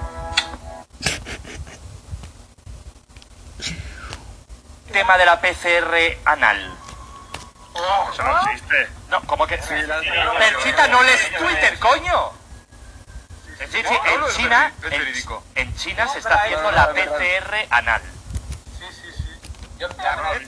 Tema 4.92 5.18
de 5.18 5.24
la 5.26 5.40
PCR 5.40 6.18
anal. 6.24 6.74
Eso 8.12 8.22
no 8.22 8.40
existe. 8.50 8.88
No, 9.10 9.20
¿cómo 9.22 9.46
que? 9.46 9.56
la- 9.58 10.38
Perchita, 10.38 10.86
no 10.88 11.02
lees 11.02 11.30
Twitter, 11.36 11.78
coño. 11.78 12.30
Sí, 13.58 13.82
sí, 13.82 13.94
en 14.04 14.26
China, 14.36 14.72
en 15.54 15.74
China 15.76 16.08
se 16.08 16.18
está 16.18 16.34
haciendo 16.42 16.70
la 16.70 16.88
PCR 16.92 17.66
anal. 17.70 18.02
Sí, 18.78 18.84
sí, 18.92 19.12
sí. 19.12 19.50
Yo, 19.78 19.88
la, 19.88 20.38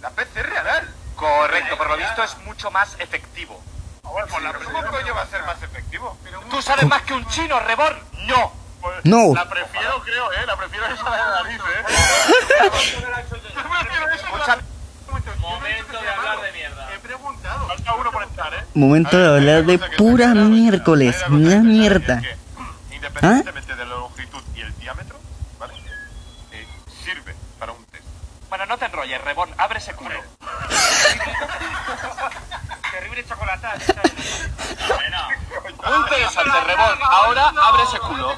la 0.00 0.10
PCR 0.10 0.56
anal. 0.58 0.94
Correcto, 1.20 1.76
por 1.76 1.88
lo 1.88 1.96
visto 1.96 2.22
es 2.22 2.36
mucho 2.38 2.70
más 2.70 2.96
efectivo. 2.98 3.62
Bueno, 4.02 4.26
pues 4.28 4.42
la 4.42 4.52
¿Cómo 4.54 4.86
coño 4.86 5.14
va 5.14 5.22
a 5.22 5.26
ser 5.26 5.42
más 5.44 5.62
efectivo? 5.62 6.18
¿Tú 6.50 6.62
sabes 6.62 6.86
más 6.86 7.02
que 7.02 7.14
un 7.14 7.26
chino, 7.28 7.60
Rebor? 7.60 7.96
No. 8.26 8.52
Pues, 8.80 8.96
No. 9.04 9.34
La 9.34 9.48
prefiero, 9.48 10.00
creo, 10.02 10.32
¿eh? 10.32 10.46
La 10.46 10.56
prefiero 10.56 10.86
esa 10.86 11.04
de 11.04 11.16
la 11.18 11.42
nariz, 11.42 11.60
¿eh? 11.60 11.84
Yo 12.64 12.70
prefiero 12.70 13.16
esa 13.18 13.36
de 13.36 14.06
la 14.06 14.14
Escucha, 14.14 14.58
Momento 15.40 16.00
de 16.00 16.08
hablar 16.08 16.40
de 16.40 16.52
mierda. 16.52 16.88
momento 18.74 19.18
de 19.18 19.26
hablar 19.26 19.64
de 19.64 19.78
pura 19.96 20.28
miércoles, 20.28 21.16
una 21.28 21.56
mierda. 21.56 22.22
Independientemente 22.90 23.74
de 23.74 23.84
la 23.84 23.94
longitud 23.96 24.42
y 24.54 24.60
el 24.60 24.76
diámetro, 24.78 25.18
¿vale? 25.58 25.74
Eh, 26.52 26.66
sirve 27.04 27.34
para 27.58 27.72
un 27.72 27.84
test. 27.86 28.04
Bueno, 28.48 28.66
no 28.66 28.78
te 28.78 28.84
enrolles, 28.86 29.20
Rebón, 29.22 29.50
abre 29.58 29.78
ese 29.78 29.92
culo. 29.94 30.20
Terrible 32.92 33.24
chocolate. 33.26 33.66
Un 35.86 36.04
test 36.06 36.38
ante 36.38 36.60
Rebón, 36.60 36.98
ahora 37.02 37.52
abre 37.62 37.82
ese 37.84 37.98
culo. 37.98 38.30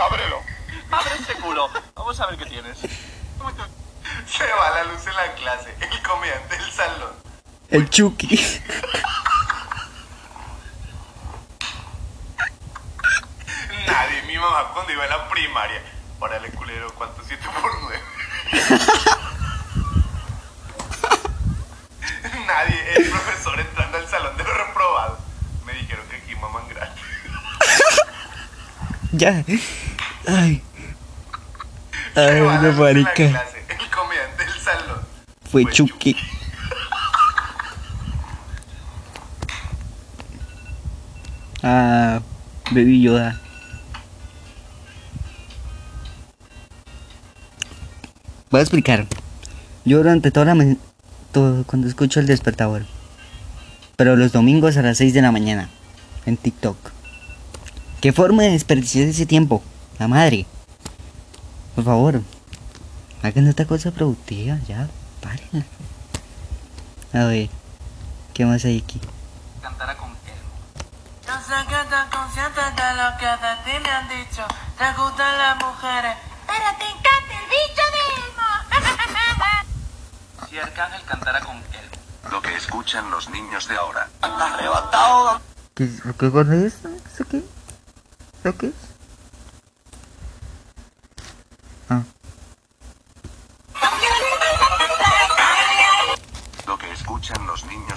Ábrelo. 0.00 0.42
Abre 0.90 1.14
ese 1.20 1.34
culo. 1.34 1.70
Vamos 2.16 2.28
a 2.28 2.30
ver 2.30 2.38
qué 2.38 2.46
tienes. 2.46 2.78
Se 4.28 4.44
va 4.44 4.70
la 4.70 4.84
luz 4.84 5.04
en 5.04 5.16
la 5.16 5.34
clase. 5.34 5.74
El 5.80 6.00
comediante 6.00 6.56
del 6.56 6.70
salón. 6.70 7.10
El 7.70 7.90
Chucky. 7.90 8.38
Nadie, 13.88 14.22
mi 14.28 14.38
mamá 14.38 14.70
cuando 14.72 14.92
iba 14.92 15.02
a 15.02 15.08
la 15.08 15.28
primaria. 15.28 15.82
Órale, 16.20 16.50
culero, 16.50 16.94
¿cuánto 16.94 17.20
7 17.26 17.44
por 17.60 17.82
9? 17.82 18.00
Nadie, 22.46 22.94
el 22.94 23.10
profesor 23.10 23.58
entrando 23.58 23.98
al 23.98 24.08
salón 24.08 24.36
de 24.36 24.44
los 24.44 24.56
reprobados. 24.56 25.18
Me 25.66 25.72
dijeron 25.72 26.06
que 26.08 26.18
aquí 26.18 26.36
maman 26.36 26.68
gratis. 26.68 27.02
Ya. 29.10 29.42
La 32.72 33.12
clase. 33.12 33.58
El 33.68 33.90
comediante 33.90 34.44
del 34.44 34.60
salón. 34.62 35.00
Fue 35.50 35.64
Chucky. 35.70 36.16
Ah, 41.62 42.20
Baby 42.72 43.00
Yoda. 43.02 43.40
Voy 48.50 48.60
a 48.60 48.62
explicar. 48.62 49.06
Yo 49.84 49.98
durante 49.98 50.30
toda 50.30 50.46
la 50.46 50.54
ma- 50.54 50.76
todo 51.32 51.64
cuando 51.64 51.88
escucho 51.88 52.20
el 52.20 52.26
despertador. 52.26 52.84
Pero 53.96 54.16
los 54.16 54.32
domingos 54.32 54.76
a 54.76 54.82
las 54.82 54.98
6 54.98 55.14
de 55.14 55.22
la 55.22 55.32
mañana. 55.32 55.68
En 56.26 56.36
TikTok. 56.36 56.76
¿Qué 58.00 58.12
forma 58.12 58.42
de 58.42 58.50
desperdiciar 58.50 59.06
ese 59.08 59.26
tiempo? 59.26 59.62
La 59.98 60.08
madre. 60.08 60.46
Por 61.74 61.84
favor. 61.84 62.22
Hagan 63.24 63.48
otra 63.48 63.64
cosa 63.64 63.90
productiva, 63.90 64.58
ya. 64.68 64.86
Párenla. 65.22 65.64
A 67.14 67.24
ver. 67.24 67.48
¿Qué 68.34 68.44
más 68.44 68.66
hay 68.66 68.82
aquí? 68.84 69.00
Cantara 69.62 69.96
con 69.96 70.10
Elmo. 70.10 70.52
Yo 71.26 71.32
sé 71.40 71.66
que 71.66 71.80
estás 71.80 72.06
consciente 72.14 72.60
de 72.60 72.94
lo 73.00 73.16
que 73.16 73.24
de 73.24 73.56
ti 73.64 73.82
me 73.82 73.90
han 73.90 74.08
dicho. 74.10 74.44
Te 74.76 74.92
gustan 75.00 75.38
las 75.38 75.56
mujeres, 75.56 76.16
pero 76.46 76.68
te 76.76 76.84
encanta 76.84 77.32
el 77.40 77.48
bicho 77.48 77.84
de 77.94 78.00
Elmo. 78.20 78.48
Si 80.50 80.58
Arcángel 80.58 81.02
cantara 81.06 81.40
con 81.40 81.56
Elmo. 81.56 82.30
Lo 82.30 82.42
que 82.42 82.54
escuchan 82.54 83.10
los 83.10 83.30
niños 83.30 83.66
de 83.68 83.76
ahora. 83.76 84.06
¿Qué, 85.74 85.88
qué 86.20 86.30
cosa 86.30 86.54
es? 86.56 86.74
¿Eso 87.14 87.24
qué? 87.30 87.42
¿Eso 88.42 88.58
qué 88.58 88.66
es? 88.66 88.93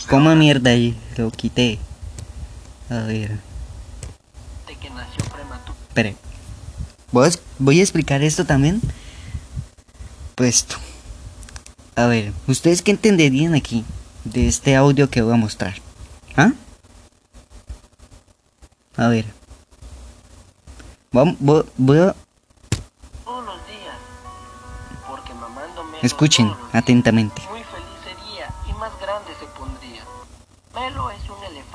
Coma 0.09 0.35
mierda 0.35 0.71
ahí, 0.71 0.95
lo 1.17 1.31
quité. 1.31 1.79
A 2.89 2.99
ver, 3.03 3.39
De 4.67 4.75
que 4.79 4.89
nació 4.89 5.23
prematuro. 5.25 5.75
espere. 5.89 6.15
Voy 7.11 7.25
a, 7.25 7.27
es- 7.27 7.41
voy 7.59 7.79
a 7.79 7.83
explicar 7.83 8.21
esto 8.23 8.45
también. 8.45 8.81
Puesto. 10.35 10.75
A 11.95 12.05
ver, 12.05 12.31
¿ustedes 12.47 12.81
qué 12.81 12.91
entenderían 12.91 13.55
aquí 13.55 13.83
de 14.23 14.47
este 14.47 14.75
audio 14.75 15.09
que 15.09 15.21
voy 15.21 15.33
a 15.33 15.37
mostrar? 15.37 15.75
¿Ah? 16.35 16.51
A 18.97 19.07
ver. 19.07 19.25
Vam- 21.11 21.35
Voy, 21.39 21.63
voy 21.77 21.99
a... 21.99 22.15
Escuchen 26.03 26.51
atentamente. 26.73 27.41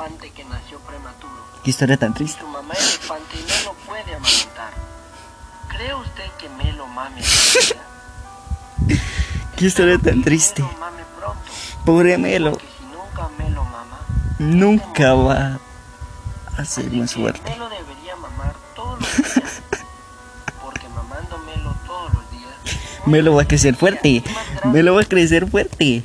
Elefante 0.02 0.30
que 0.30 0.44
nació 0.44 0.78
prematuro. 0.80 1.32
Qué 1.62 1.70
historia 1.70 1.96
tan 1.96 2.10
Y 2.12 2.14
triste. 2.14 2.40
su 2.40 2.46
mamá 2.48 2.74
elefante 2.74 3.36
no 3.36 3.64
lo 3.72 3.74
puede 3.86 4.14
amamantar. 4.14 4.72
¿Cree 5.68 5.94
usted 5.94 6.30
que 6.38 6.48
Melo 6.50 6.86
mame 6.86 7.22
algún 7.22 8.88
día? 8.88 8.98
Qué 9.56 9.66
historia 9.66 9.98
tan 9.98 10.22
triste. 10.22 10.62
Mame 10.80 11.02
pronto. 11.18 11.40
Pobre 11.84 12.18
Melo. 12.18 12.52
Porque 12.52 12.66
si 12.78 12.84
nunca 12.86 13.28
Melo 13.38 13.64
mama, 13.64 13.98
Nunca 14.38 15.14
va 15.14 15.60
a 16.58 16.64
ser 16.64 16.86
así 16.86 16.96
más 16.96 17.14
fuerte. 17.14 17.50
Melo 17.50 17.68
debería 17.68 18.16
mamar 18.16 18.54
todos 18.74 19.00
los 19.00 19.16
días. 19.16 19.62
Porque 20.62 20.88
mamando 20.88 21.38
Melo 21.38 21.74
todos 21.86 22.12
los 22.14 22.30
días. 22.32 23.06
Melo 23.06 23.34
va 23.34 23.42
a 23.42 23.48
crecer 23.48 23.76
fuerte. 23.76 24.22
Melo 24.64 24.94
va 24.94 25.02
a 25.02 25.04
crecer 25.04 25.48
fuerte. 25.48 26.02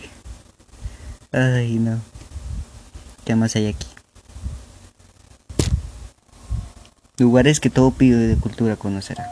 Ay, 1.31 1.73
no. 1.79 1.99
¿Qué 3.25 3.35
más 3.35 3.55
hay 3.55 3.67
aquí? 3.67 3.86
Lugares 7.19 7.59
que 7.59 7.71
todo 7.71 7.89
pibe 7.89 8.15
de 8.15 8.37
cultura 8.37 8.75
conocerá. 8.75 9.27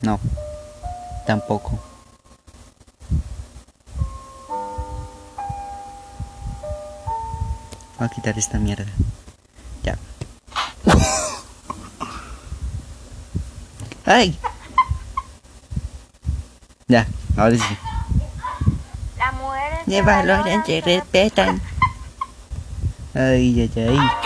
No. 0.00 0.20
Tampoco. 1.26 1.76
Voy 7.98 8.06
a 8.06 8.08
quitar 8.08 8.38
esta 8.38 8.58
mierda. 8.58 8.86
Ya. 9.82 9.98
¡Ay! 14.04 14.38
Ya, 16.86 17.08
ahora 17.36 17.56
sí. 17.56 17.76
Las 19.18 19.34
mujeres 19.34 19.86
De 19.86 20.02
valoran, 20.02 20.64
se 20.64 20.80
respetan. 20.80 21.60
Ay, 23.14 23.62
ay, 23.62 23.72
ay. 23.88 24.25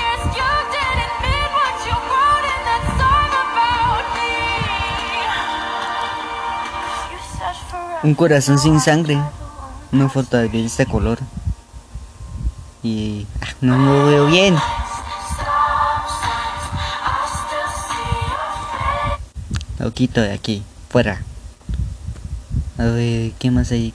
Un 8.03 8.15
corazón 8.15 8.59
sin 8.59 8.81
sangre. 8.81 9.21
Una 9.93 10.09
foto 10.09 10.39
de 10.39 10.65
este 10.65 10.87
color. 10.87 11.19
Y. 12.83 13.27
ah, 13.43 13.49
no 13.61 13.77
lo 13.77 14.07
veo 14.07 14.27
bien. 14.27 14.57
Lo 19.79 19.93
quito 19.93 20.23
de 20.23 20.33
aquí. 20.33 20.63
Fuera. 20.89 21.23
A 22.79 22.85
ver, 22.85 23.33
¿qué 23.39 23.51
más 23.51 23.71
hay 23.71 23.93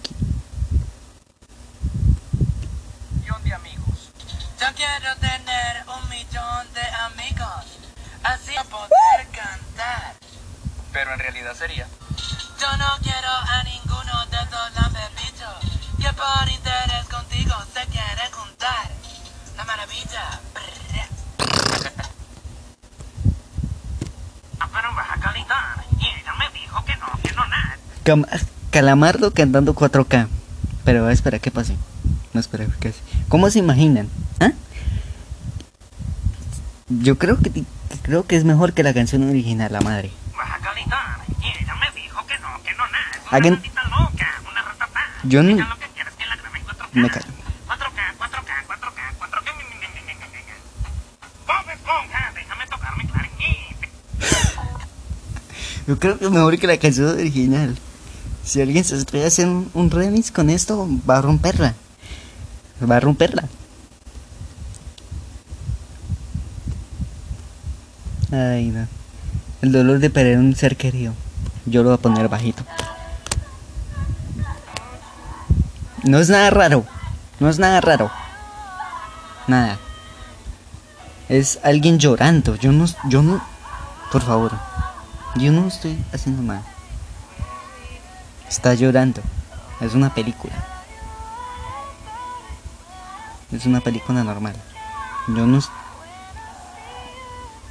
Cam- 28.06 28.26
Calamardo 28.72 29.32
cantando 29.34 29.74
4K. 29.76 30.28
Pero 30.86 31.02
voy 31.02 31.10
a 31.10 31.14
esperar 31.14 31.42
que 31.42 31.52
pase. 31.52 31.76
No 32.34 32.40
espera 32.40 32.66
que 32.80 32.90
pase. 32.90 33.02
¿Cómo 33.28 33.50
se 33.50 33.60
imaginan? 33.60 34.08
¿Ah? 34.40 34.52
Yo 36.88 37.18
creo 37.18 37.38
que 37.40 37.64
creo 38.04 38.26
que 38.28 38.36
es 38.36 38.44
mejor 38.44 38.74
que 38.74 38.84
la 38.84 38.94
canción 38.94 39.28
original, 39.28 39.72
la 39.74 39.82
madre. 39.82 40.12
Yo 45.28 45.42
no- 45.42 45.50
Ella 45.50 45.66
lo 45.68 45.80
que 45.80 45.88
quiere 45.88 46.10
es 46.10 46.16
que 46.16 46.26
la 46.28 46.36
graben 46.36 46.62
4K. 46.64 46.90
Me 46.94 47.10
callo. 47.10 47.26
4K, 47.68 48.14
4K, 48.20 48.66
4K, 48.68 49.02
4K. 49.18 49.52
Bob 51.48 51.70
Esponja, 51.74 52.32
déjame 52.36 52.68
tocar 52.68 52.98
mi 52.98 53.06
clarinete. 53.08 53.90
Yo 55.88 56.00
creo 56.00 56.18
que 56.20 56.26
es 56.26 56.32
mejor 56.32 56.58
que 56.60 56.68
la 56.68 56.78
canción 56.78 57.08
original 57.10 57.76
si 58.46 58.62
alguien 58.62 58.84
se 58.84 58.96
atreve 58.96 59.26
hacer 59.26 59.48
un, 59.48 59.70
un, 59.74 59.90
remix 59.90 60.32
con 60.32 60.50
esto, 60.50 60.88
va 61.10 61.18
a 61.18 61.22
romperla. 61.22 61.74
Va 62.90 62.98
a 62.98 63.00
romperla. 63.00 63.50
Ay, 68.32 68.68
no. 68.68 68.88
El 69.62 69.72
dolor 69.72 70.00
de 70.00 70.10
perder 70.12 70.38
un 70.38 70.56
ser 70.56 70.78
querido. 70.78 71.14
Yo 71.66 71.82
lo 71.82 71.90
voy 71.90 71.98
a 71.98 72.02
poner 72.02 72.30
bajito. 72.30 72.64
No 76.04 76.20
es 76.20 76.30
nada 76.30 76.52
raro. 76.52 76.86
No 77.40 77.50
es 77.50 77.58
nada 77.58 77.82
raro. 77.82 78.12
Nada. 79.48 79.80
Es 81.30 81.60
alguien 81.64 81.98
llorando. 81.98 82.56
Yo 82.58 82.72
no. 82.72 82.86
Yo 83.10 83.24
no. 83.24 83.42
Por 84.12 84.22
favor. 84.22 84.52
Yo 85.36 85.52
no 85.52 85.68
estoy 85.68 85.98
haciendo 86.14 86.44
nada. 86.44 86.75
Está 88.56 88.74
llorando. 88.74 89.22
Es 89.82 89.96
una 89.96 90.14
película. 90.14 90.54
Es 93.52 93.66
una 93.66 93.82
película 93.82 94.24
normal. 94.24 94.56
Yo 95.28 95.46
no. 95.46 95.60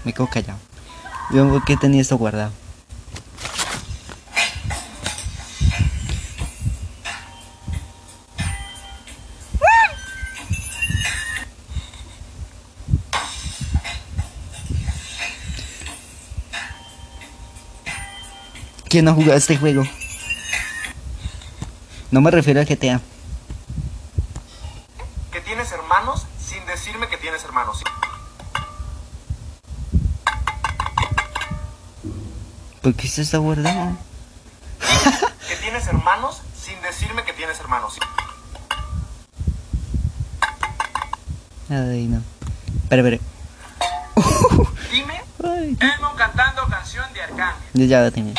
Me 0.05 0.13
quedo 0.13 0.27
callado. 0.27 0.59
Yo 1.31 1.49
por 1.49 1.65
qué 1.65 1.79
tenía 1.79 2.03
esto 2.03 2.19
guardado. 2.19 2.53
¿Quién 18.91 19.07
no 19.07 19.15
jugado 19.15 19.39
este 19.39 19.57
juego? 19.57 19.83
No 22.15 22.21
me 22.21 22.31
refiero 22.31 22.61
a 22.61 22.65
GTA. 22.65 23.01
Que 25.33 25.41
tienes 25.41 25.73
hermanos 25.73 26.25
sin 26.39 26.65
decirme 26.65 27.09
que 27.09 27.17
tienes 27.17 27.43
hermanos. 27.43 27.83
¿Por 32.81 32.95
qué 32.95 33.09
se 33.09 33.23
está 33.23 33.39
guardado? 33.39 33.99
Que 35.49 35.57
tienes 35.57 35.89
hermanos 35.89 36.43
sin 36.57 36.81
decirme 36.83 37.25
que 37.25 37.33
tienes 37.33 37.59
hermanos. 37.59 37.99
Ay, 41.69 42.07
no. 42.07 42.23
Espera, 42.85 43.03
espera. 43.03 43.23
Dime. 44.93 45.21
Ay, 45.43 45.77
cantando 46.17 46.65
canción 46.69 47.13
de 47.13 47.23
Arcángel. 47.23 47.65
yo 47.73 47.85
ya 47.87 48.03
lo 48.03 48.13
tenía. 48.13 48.35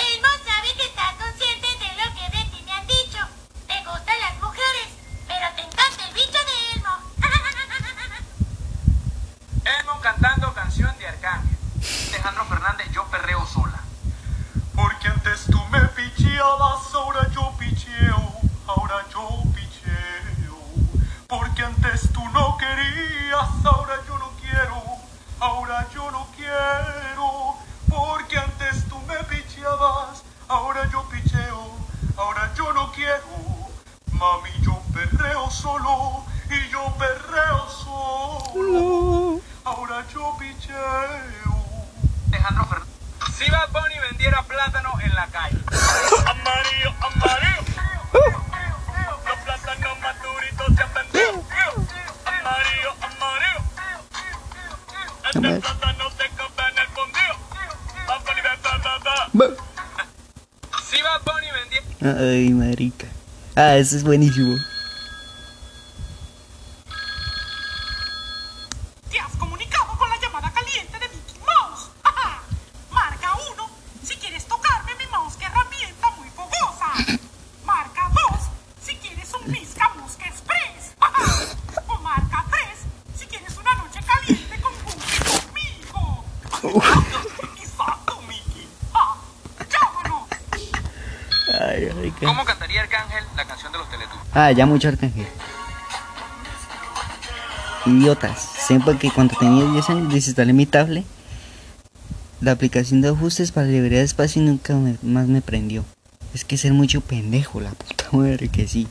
Ay, 62.06 62.54
marica. 62.54 63.08
Ah, 63.56 63.78
eso 63.78 63.96
es 63.96 64.04
buenísimo. 64.04 64.56
Ah, 94.38 94.52
ya 94.52 94.66
mucho 94.66 94.90
arcángel. 94.90 95.26
Idiotas. 97.86 98.38
Siempre 98.68 98.98
que 98.98 99.10
cuando 99.10 99.34
tenía 99.40 99.64
10 99.64 99.90
años 99.90 100.14
desinstalé 100.14 100.52
mi 100.52 100.66
tablet. 100.66 101.06
La 102.42 102.52
aplicación 102.52 103.00
de 103.00 103.08
ajustes 103.08 103.54
para 103.54 103.68
liberar 103.68 104.00
espacio 104.00 104.42
nunca 104.42 104.76
más 105.02 105.28
me 105.28 105.42
prendió. 105.42 105.86
Es 106.34 106.44
que 106.44 106.58
ser 106.58 106.74
mucho 106.74 107.00
pendejo, 107.00 107.62
la 107.62 107.72
puta 107.72 108.06
madre 108.12 108.50
que 108.50 108.68
sí. 108.68 108.88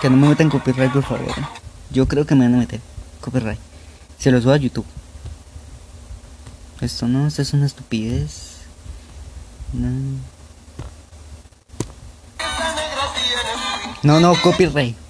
Que 0.00 0.10
no 0.10 0.16
me 0.16 0.28
metan 0.28 0.50
copyright, 0.50 0.92
por 0.92 1.04
favor. 1.04 1.28
¿eh? 1.28 1.44
Yo 1.90 2.08
creo 2.08 2.26
que 2.26 2.34
me 2.34 2.44
van 2.44 2.56
a 2.56 2.58
meter 2.58 2.80
copyright. 3.20 3.60
Se 4.18 4.32
los 4.32 4.42
subo 4.42 4.52
a 4.52 4.56
YouTube. 4.56 4.86
Esto 6.80 7.06
no, 7.06 7.28
esto 7.28 7.42
es 7.42 7.52
una 7.52 7.66
estupidez. 7.66 8.58
No. 9.72 10.17
No, 14.02 14.20
no, 14.20 14.34
copyright. 14.36 15.07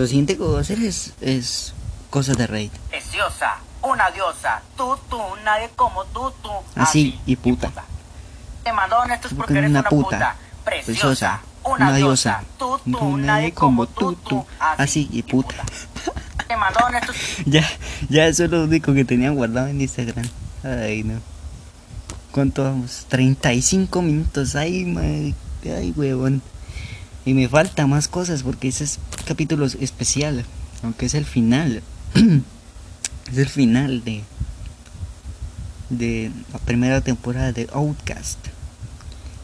Lo 0.00 0.06
siguiente 0.06 0.38
que 0.38 0.42
voy 0.42 0.56
a 0.56 0.60
hacer 0.60 0.78
es, 0.78 1.12
es 1.20 1.74
cosas 2.08 2.38
de 2.38 2.46
raid. 2.46 2.70
Preciosa, 2.88 3.58
una 3.82 4.10
diosa, 4.10 4.62
tú, 4.74 4.96
tú, 5.10 5.18
nadie 5.44 5.68
como 5.76 6.06
tú, 6.06 6.32
tú. 6.42 6.48
Así, 6.74 7.20
y 7.26 7.36
puta. 7.36 7.70
Te 8.64 8.72
mandó 8.72 9.04
esto 9.04 9.14
es 9.14 9.20
Porque 9.20 9.36
porque 9.36 9.58
eres 9.58 9.68
una 9.68 9.80
una 9.80 9.88
puta, 9.90 10.08
puta. 10.08 10.36
preciosa, 10.64 10.94
Preciosa, 10.94 11.40
una 11.64 11.94
diosa, 11.94 12.42
tú, 12.58 12.80
tú, 12.90 13.18
nadie 13.18 13.52
como 13.52 13.86
tú, 13.86 14.14
tú. 14.14 14.46
Así, 14.58 15.06
y 15.12 15.22
puta. 15.22 15.56
Te 16.48 16.56
mandó 16.56 16.80
esto 16.88 17.12
Ya, 17.44 17.68
ya 18.08 18.26
eso 18.26 18.44
es 18.44 18.50
lo 18.50 18.64
único 18.64 18.94
que 18.94 19.04
tenía 19.04 19.28
guardado 19.32 19.66
en 19.66 19.82
Instagram. 19.82 20.24
Ay, 20.64 21.04
no. 21.04 21.20
¿Cuánto 22.32 22.64
vamos? 22.64 23.04
35 23.10 24.00
minutos. 24.00 24.56
Ay, 24.56 24.86
madre. 24.86 25.34
Ay, 25.66 25.92
huevón. 25.94 26.40
Y 27.26 27.34
me 27.34 27.50
falta 27.50 27.86
más 27.86 28.08
cosas 28.08 28.42
porque 28.42 28.68
ese 28.68 28.84
es 28.84 28.98
capítulo 29.30 29.64
especial. 29.66 30.44
Aunque 30.82 31.06
es 31.06 31.14
el 31.14 31.24
final. 31.24 31.84
es 33.30 33.38
el 33.38 33.48
final 33.48 34.02
de. 34.02 34.24
De 35.88 36.32
la 36.52 36.58
primera 36.58 37.00
temporada 37.00 37.52
de 37.52 37.68
Outcast. 37.72 38.38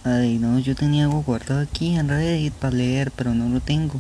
Ay, 0.04 0.40
no, 0.40 0.60
yo 0.60 0.74
tenía 0.76 1.04
algo 1.04 1.22
guardado 1.24 1.60
aquí 1.62 1.98
en 1.98 2.08
Reddit 2.08 2.54
para 2.54 2.76
leer, 2.76 3.12
pero 3.12 3.34
no 3.34 3.50
lo 3.50 3.60
tengo. 3.60 4.00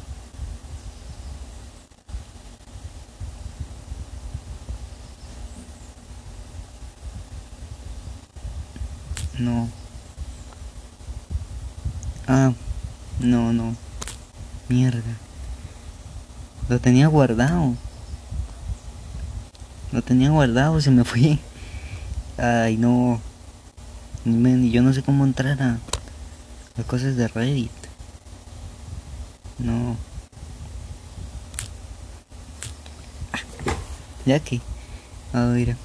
No. 9.37 9.69
Ah, 12.27 12.53
no, 13.19 13.51
no. 13.51 13.75
Mierda. 14.69 15.01
Lo 16.69 16.76
tenía 16.87 17.07
guardado. 17.07 17.75
Lo 19.91 20.01
tenía 20.01 20.29
guardado, 20.29 20.79
se 20.79 20.89
me 20.89 21.03
fue. 21.03 21.37
Ay, 22.37 22.77
no. 22.77 23.19
Ni 24.23 24.71
yo 24.71 24.81
no 24.81 24.93
sé 24.93 25.03
cómo 25.03 25.25
entrar 25.25 25.61
a 25.61 25.79
las 26.77 26.85
cosas 26.87 27.17
de 27.17 27.27
Reddit. 27.27 27.71
No. 29.59 29.97
Ya 34.25 34.39
que. 34.39 34.61
A 35.33 35.43
ver. 35.47 35.75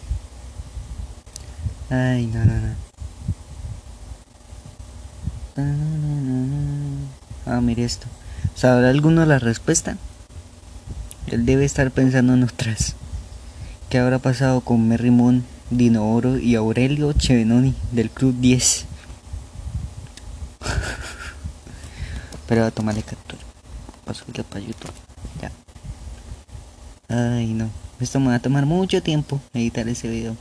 Ay, 1.91 2.27
no, 2.29 2.45
no, 2.45 2.55
no. 2.61 2.75
Ah, 7.45 7.61
mire 7.61 7.83
esto. 7.83 8.07
¿Sabrá 8.55 8.91
alguno 8.91 9.27
la 9.27 9.41
respuesta? 9.41 9.97
Él 11.33 11.47
debe 11.47 11.65
estar 11.65 11.91
pensando 11.91 12.35
en 12.35 12.43
otras. 12.43 12.95
¿Qué 13.89 13.97
habrá 13.97 14.19
pasado 14.19 14.61
con 14.61 14.87
Merry 14.87 15.11
Moon, 15.11 15.43
Dino 15.71 16.13
Oro 16.13 16.37
y 16.37 16.57
Aurelio 16.57 17.15
Chevenoni 17.15 17.75
del 17.91 18.11
Club 18.11 18.35
10? 18.39 18.85
Pero 22.47 22.61
voy 22.61 22.69
a 22.69 22.71
tomarle 22.71 23.03
captura. 23.03 23.41
Para 24.05 24.19
subirlo 24.19 24.45
para 24.45 24.61
YouTube. 24.61 24.93
Ya. 25.41 25.51
Ay, 27.09 27.55
no. 27.55 27.71
Esto 27.99 28.21
me 28.21 28.27
va 28.27 28.35
a 28.35 28.43
tomar 28.43 28.67
mucho 28.67 29.03
tiempo 29.03 29.41
editar 29.55 29.89
ese 29.89 30.09
video. 30.09 30.37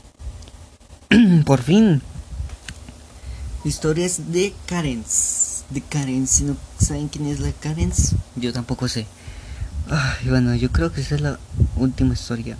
Por 1.46 1.62
fin. 1.62 2.02
Historias 3.64 4.30
de 4.30 4.52
Karens. 4.66 5.64
De 5.70 5.80
Karens. 5.80 6.28
Si 6.28 6.44
no 6.44 6.54
saben 6.78 7.08
quién 7.08 7.28
es 7.28 7.40
la 7.40 7.50
Karens, 7.52 8.14
yo 8.36 8.52
tampoco 8.52 8.88
sé. 8.88 9.06
Ay, 9.90 10.28
bueno, 10.28 10.54
yo 10.54 10.70
creo 10.70 10.92
que 10.92 11.00
esa 11.00 11.14
es 11.16 11.20
la 11.20 11.38
última 11.76 12.14
historia. 12.14 12.56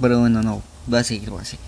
Pero 0.00 0.20
bueno, 0.20 0.42
no. 0.42 0.62
Va 0.92 1.00
a 1.00 1.04
seguir, 1.04 1.32
va 1.32 1.40
a 1.40 1.44
seguir. 1.44 1.64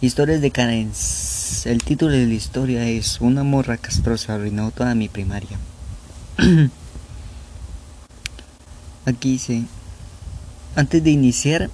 Historias 0.00 0.40
de 0.40 0.50
Karens. 0.50 1.66
El 1.66 1.82
título 1.82 2.12
de 2.12 2.26
la 2.26 2.34
historia 2.34 2.86
es 2.88 3.20
Una 3.20 3.42
morra 3.42 3.76
castrosa 3.76 4.34
arruinó 4.34 4.70
toda 4.70 4.94
mi 4.94 5.08
primaria. 5.08 5.58
Aquí 9.04 9.32
dice, 9.32 9.64
antes 10.76 11.02
de 11.02 11.10
iniciar 11.10 11.70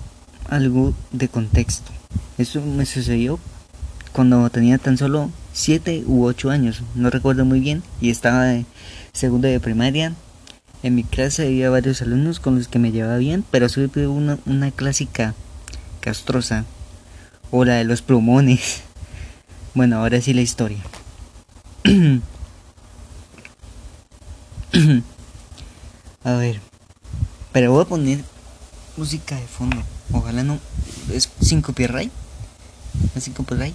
algo 0.49 0.95
de 1.13 1.29
contexto. 1.29 1.93
Eso 2.39 2.61
me 2.63 2.87
sucedió 2.87 3.39
cuando 4.13 4.49
tenía 4.51 4.79
tan 4.79 4.97
solo 4.97 5.31
7 5.53 6.05
u 6.07 6.25
8 6.25 6.51
años, 6.51 6.83
no 6.95 7.11
recuerdo 7.11 7.45
muy 7.45 7.61
bien, 7.61 7.83
y 8.01 8.11
estaba 8.11 8.45
de 8.45 8.65
segundo 9.13 9.49
de 9.49 9.61
primaria. 9.61 10.15
En 10.83 10.95
mi 10.95 11.05
clase 11.05 11.47
había 11.47 11.71
varios 11.71 12.03
alumnos 12.03 12.41
con 12.41 12.57
los 12.57 12.69
que 12.69 12.79
me 12.79 12.93
llevaba 12.93 13.17
bien, 13.19 13.45
pero 13.51 13.69
siempre 13.69 14.07
una, 14.07 14.39
una 14.47 14.71
clásica 14.71 15.35
castrosa, 16.01 16.65
o 17.51 17.65
la 17.65 17.75
de 17.75 17.85
los 17.85 18.03
plumones. 18.03 18.83
Bueno, 19.75 19.99
ahora 19.99 20.23
sí 20.23 20.33
la 20.33 20.41
historia. 20.41 20.79
A 26.25 26.33
ver, 26.33 26.61
pero 27.53 27.73
voy 27.73 27.83
a 27.83 27.85
poner 27.87 28.25
música 28.97 29.37
de 29.37 29.47
fondo. 29.47 29.83
Ojalá 30.13 30.43
no. 30.43 30.59
¿Es 31.13 31.31
sin 31.41 31.63
copyright? 31.63 32.11
¿Es 33.15 33.25
sin 33.25 33.35
copyright? 33.35 33.75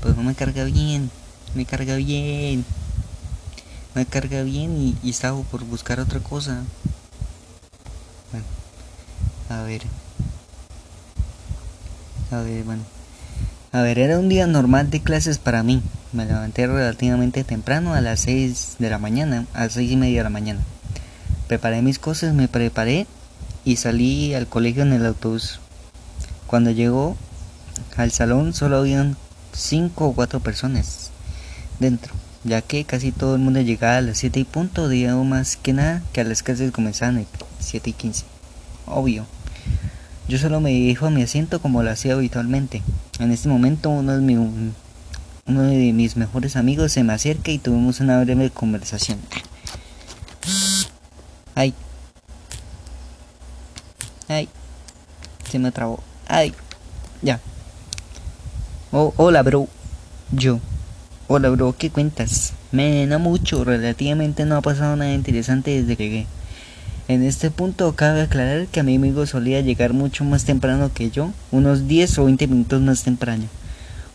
Pues 0.00 0.16
no 0.16 0.22
me 0.22 0.34
carga 0.34 0.64
bien. 0.64 1.10
Me 1.54 1.66
carga 1.66 1.96
bien. 1.96 2.64
Me 3.96 4.04
carga 4.04 4.42
bien 4.42 4.76
y, 4.76 4.94
y 5.02 5.08
estaba 5.08 5.40
por 5.40 5.64
buscar 5.64 6.00
otra 6.00 6.20
cosa. 6.20 6.62
Bueno, 8.30 8.44
a 9.48 9.62
ver. 9.62 9.80
A 12.30 12.42
ver, 12.42 12.62
bueno. 12.64 12.82
A 13.72 13.80
ver, 13.80 13.98
era 13.98 14.18
un 14.18 14.28
día 14.28 14.46
normal 14.46 14.90
de 14.90 15.00
clases 15.00 15.38
para 15.38 15.62
mí. 15.62 15.80
Me 16.12 16.26
levanté 16.26 16.66
relativamente 16.66 17.42
temprano 17.42 17.94
a 17.94 18.02
las 18.02 18.20
6 18.20 18.76
de 18.78 18.90
la 18.90 18.98
mañana, 18.98 19.46
a 19.54 19.60
las 19.64 19.72
6 19.72 19.90
y 19.92 19.96
media 19.96 20.18
de 20.18 20.24
la 20.24 20.30
mañana. 20.30 20.60
Preparé 21.48 21.80
mis 21.80 21.98
cosas, 21.98 22.34
me 22.34 22.48
preparé 22.48 23.06
y 23.64 23.76
salí 23.76 24.34
al 24.34 24.46
colegio 24.46 24.82
en 24.82 24.92
el 24.92 25.06
autobús. 25.06 25.58
Cuando 26.46 26.70
llegó 26.70 27.16
al 27.96 28.12
salón 28.12 28.52
solo 28.52 28.76
habían 28.76 29.16
5 29.54 30.04
o 30.04 30.12
4 30.12 30.40
personas 30.40 31.10
dentro, 31.80 32.12
ya 32.46 32.62
que 32.62 32.84
casi 32.84 33.12
todo 33.12 33.34
el 33.34 33.42
mundo 33.42 33.60
llegaba 33.60 33.98
a 33.98 34.00
las 34.00 34.18
7 34.18 34.40
y 34.40 34.44
punto, 34.44 34.88
digamos 34.88 35.26
más 35.26 35.56
que 35.56 35.72
nada 35.72 36.02
que 36.12 36.20
a 36.20 36.24
las 36.24 36.42
clases 36.42 36.70
comenzaban 36.72 37.18
a 37.18 37.24
7 37.60 37.90
y 37.90 37.92
15. 37.92 38.24
Obvio. 38.86 39.26
Yo 40.28 40.38
solo 40.38 40.60
me 40.60 40.70
dirijo 40.70 41.06
a 41.06 41.10
mi 41.10 41.22
asiento 41.22 41.60
como 41.60 41.82
lo 41.82 41.90
hacía 41.90 42.14
habitualmente. 42.14 42.82
En 43.20 43.32
este 43.32 43.48
momento 43.48 43.90
uno 43.90 44.12
de, 44.12 44.20
mi- 44.20 44.36
uno 45.46 45.62
de 45.62 45.92
mis 45.92 46.16
mejores 46.16 46.56
amigos 46.56 46.92
se 46.92 47.04
me 47.04 47.12
acerca 47.12 47.50
y 47.50 47.58
tuvimos 47.58 48.00
una 48.00 48.22
breve 48.22 48.50
conversación. 48.50 49.18
Ay. 51.54 51.74
Ay. 54.28 54.48
Se 55.50 55.58
me 55.58 55.70
trabó. 55.72 56.02
Ay. 56.28 56.52
Ya. 57.22 57.40
Oh, 58.92 59.12
hola, 59.16 59.42
bro. 59.42 59.68
Yo. 60.32 60.58
Hola, 61.28 61.48
bro. 61.50 61.74
¿Qué 61.76 61.90
cuentas? 61.90 62.52
Me 62.72 63.06
no 63.06 63.18
mucho. 63.18 63.64
Relativamente 63.64 64.44
no 64.44 64.56
ha 64.56 64.60
pasado 64.62 64.96
nada 64.96 65.12
interesante 65.12 65.70
desde 65.82 65.96
que 65.96 66.04
llegué. 66.08 66.26
En 67.08 67.22
este 67.22 67.50
punto 67.50 67.94
cabe 67.94 68.22
aclarar 68.22 68.66
que 68.66 68.82
mi 68.82 68.96
amigo 68.96 69.26
solía 69.26 69.60
llegar 69.60 69.92
mucho 69.92 70.24
más 70.24 70.44
temprano 70.44 70.90
que 70.92 71.10
yo, 71.10 71.30
unos 71.52 71.86
10 71.86 72.18
o 72.18 72.24
20 72.24 72.46
minutos 72.48 72.80
más 72.80 73.04
temprano. 73.04 73.44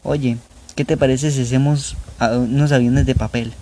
Oye, 0.04 0.38
¿qué 0.76 0.84
te 0.84 0.98
parece 0.98 1.32
si 1.32 1.42
hacemos 1.42 1.96
a- 2.20 2.38
unos 2.38 2.72
aviones 2.74 3.06
de 3.06 3.16
papel? 3.16 3.54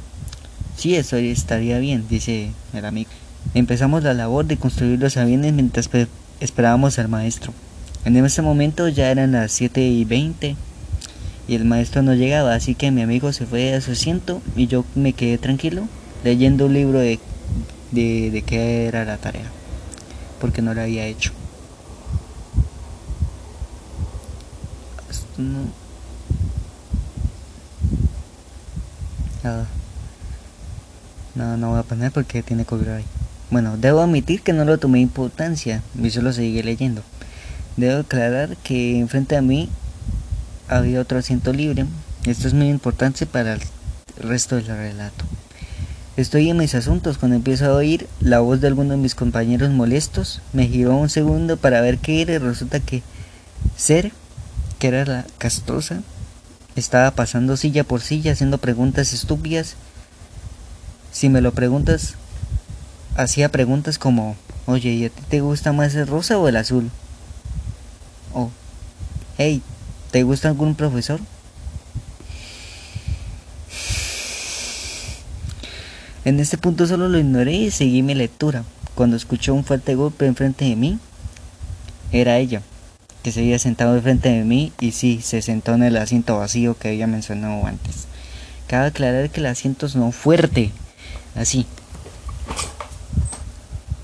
Sí, 0.77 0.95
eso 0.95 1.17
estaría 1.17 1.77
bien, 1.79 2.05
dice 2.09 2.51
el 2.73 2.85
amigo. 2.85 3.11
Empezamos 3.53 4.03
la 4.03 4.13
labor 4.15 4.45
de 4.45 4.57
construir 4.57 4.99
los 4.99 5.15
aviones 5.17 5.53
mientras 5.53 5.87
pe- 5.89 6.07
esperábamos 6.39 6.97
al 6.97 7.07
maestro. 7.07 7.53
En 8.05 8.15
ese 8.25 8.41
momento 8.41 8.87
ya 8.87 9.11
eran 9.11 9.33
las 9.33 9.51
7 9.51 9.81
y 9.81 10.05
20 10.05 10.55
y 11.49 11.55
el 11.55 11.65
maestro 11.65 12.03
no 12.03 12.13
llegaba, 12.13 12.53
así 12.53 12.75
que 12.75 12.91
mi 12.91 13.01
amigo 13.01 13.33
se 13.33 13.47
fue 13.47 13.73
a 13.73 13.81
su 13.81 13.93
asiento 13.93 14.39
y 14.55 14.67
yo 14.67 14.85
me 14.93 15.13
quedé 15.13 15.39
tranquilo 15.39 15.87
leyendo 16.23 16.67
un 16.67 16.73
libro 16.73 16.99
de, 16.99 17.19
de, 17.89 18.29
de 18.29 18.41
qué 18.43 18.85
era 18.85 19.03
la 19.03 19.17
tarea, 19.17 19.49
porque 20.39 20.61
no 20.61 20.75
la 20.75 20.83
había 20.83 21.07
hecho. 21.07 21.31
No... 25.39 25.71
No, 31.33 31.57
no 31.57 31.69
voy 31.71 31.79
a 31.79 31.83
poner 31.83 32.11
porque 32.11 32.43
tiene 32.43 32.65
copyright. 32.65 33.07
Bueno, 33.49 33.75
debo 33.77 34.01
admitir 34.01 34.41
que 34.41 34.53
no 34.53 34.65
lo 34.65 34.77
tomé 34.77 34.99
importancia 34.99 35.81
y 35.99 36.11
solo 36.11 36.31
seguí 36.31 36.61
leyendo. 36.61 37.01
Debo 37.75 38.01
aclarar 38.01 38.55
que 38.57 38.99
enfrente 38.99 39.35
a 39.35 39.41
mí 39.41 39.69
había 40.69 41.01
otro 41.01 41.19
asiento 41.19 41.51
libre. 41.51 41.85
Esto 42.25 42.47
es 42.47 42.53
muy 42.53 42.69
importante 42.69 43.25
para 43.25 43.53
el 43.53 43.61
resto 44.17 44.55
del 44.55 44.67
relato. 44.67 45.25
Estoy 46.15 46.49
en 46.49 46.57
mis 46.57 46.75
asuntos 46.75 47.17
cuando 47.17 47.37
empiezo 47.37 47.65
a 47.65 47.73
oír 47.73 48.07
la 48.19 48.39
voz 48.39 48.61
de 48.61 48.67
alguno 48.67 48.91
de 48.91 48.97
mis 48.97 49.15
compañeros 49.15 49.69
molestos. 49.69 50.41
Me 50.53 50.67
giró 50.67 50.95
un 50.95 51.09
segundo 51.09 51.57
para 51.57 51.81
ver 51.81 51.97
qué 51.97 52.21
era 52.21 52.33
y 52.33 52.37
resulta 52.37 52.79
que 52.79 53.01
Ser, 53.75 54.11
que 54.77 54.87
era 54.87 55.05
la 55.05 55.25
castrosa, 55.37 56.01
estaba 56.75 57.11
pasando 57.11 57.57
silla 57.57 57.83
por 57.83 58.01
silla 58.01 58.33
haciendo 58.33 58.57
preguntas 58.57 59.13
estúpidas. 59.13 59.75
Si 61.11 61.29
me 61.29 61.41
lo 61.41 61.53
preguntas, 61.53 62.15
hacía 63.15 63.49
preguntas 63.49 63.97
como, 63.97 64.35
oye, 64.65 64.89
¿y 64.91 65.05
a 65.05 65.09
ti 65.09 65.21
te 65.29 65.41
gusta 65.41 65.71
más 65.71 65.95
el 65.95 66.07
rosa 66.07 66.37
o 66.37 66.47
el 66.47 66.57
azul? 66.57 66.89
O, 68.33 68.49
hey, 69.37 69.61
¿te 70.11 70.23
gusta 70.23 70.49
algún 70.49 70.75
profesor? 70.75 71.19
En 76.25 76.39
este 76.39 76.57
punto 76.57 76.85
solo 76.85 77.07
lo 77.07 77.17
ignoré 77.17 77.53
y 77.53 77.71
seguí 77.71 78.03
mi 78.03 78.13
lectura. 78.13 78.63
Cuando 78.95 79.15
escuchó 79.15 79.53
un 79.53 79.63
fuerte 79.63 79.95
golpe 79.95 80.25
enfrente 80.25 80.65
de 80.65 80.75
mí, 80.75 80.99
era 82.11 82.37
ella, 82.37 82.61
que 83.23 83.31
se 83.31 83.39
había 83.39 83.59
sentado 83.59 83.95
enfrente 83.95 84.29
de 84.29 84.43
mí 84.43 84.73
y 84.79 84.91
sí, 84.91 85.21
se 85.23 85.41
sentó 85.41 85.73
en 85.73 85.83
el 85.83 85.97
asiento 85.97 86.37
vacío 86.37 86.77
que 86.77 86.89
había 86.89 87.07
mencionado 87.07 87.65
antes. 87.65 88.07
Cabe 88.67 88.87
aclarar 88.87 89.29
que 89.29 89.39
el 89.39 89.47
asiento 89.47 89.87
no 89.95 90.11
fuerte, 90.11 90.71
así. 91.35 91.65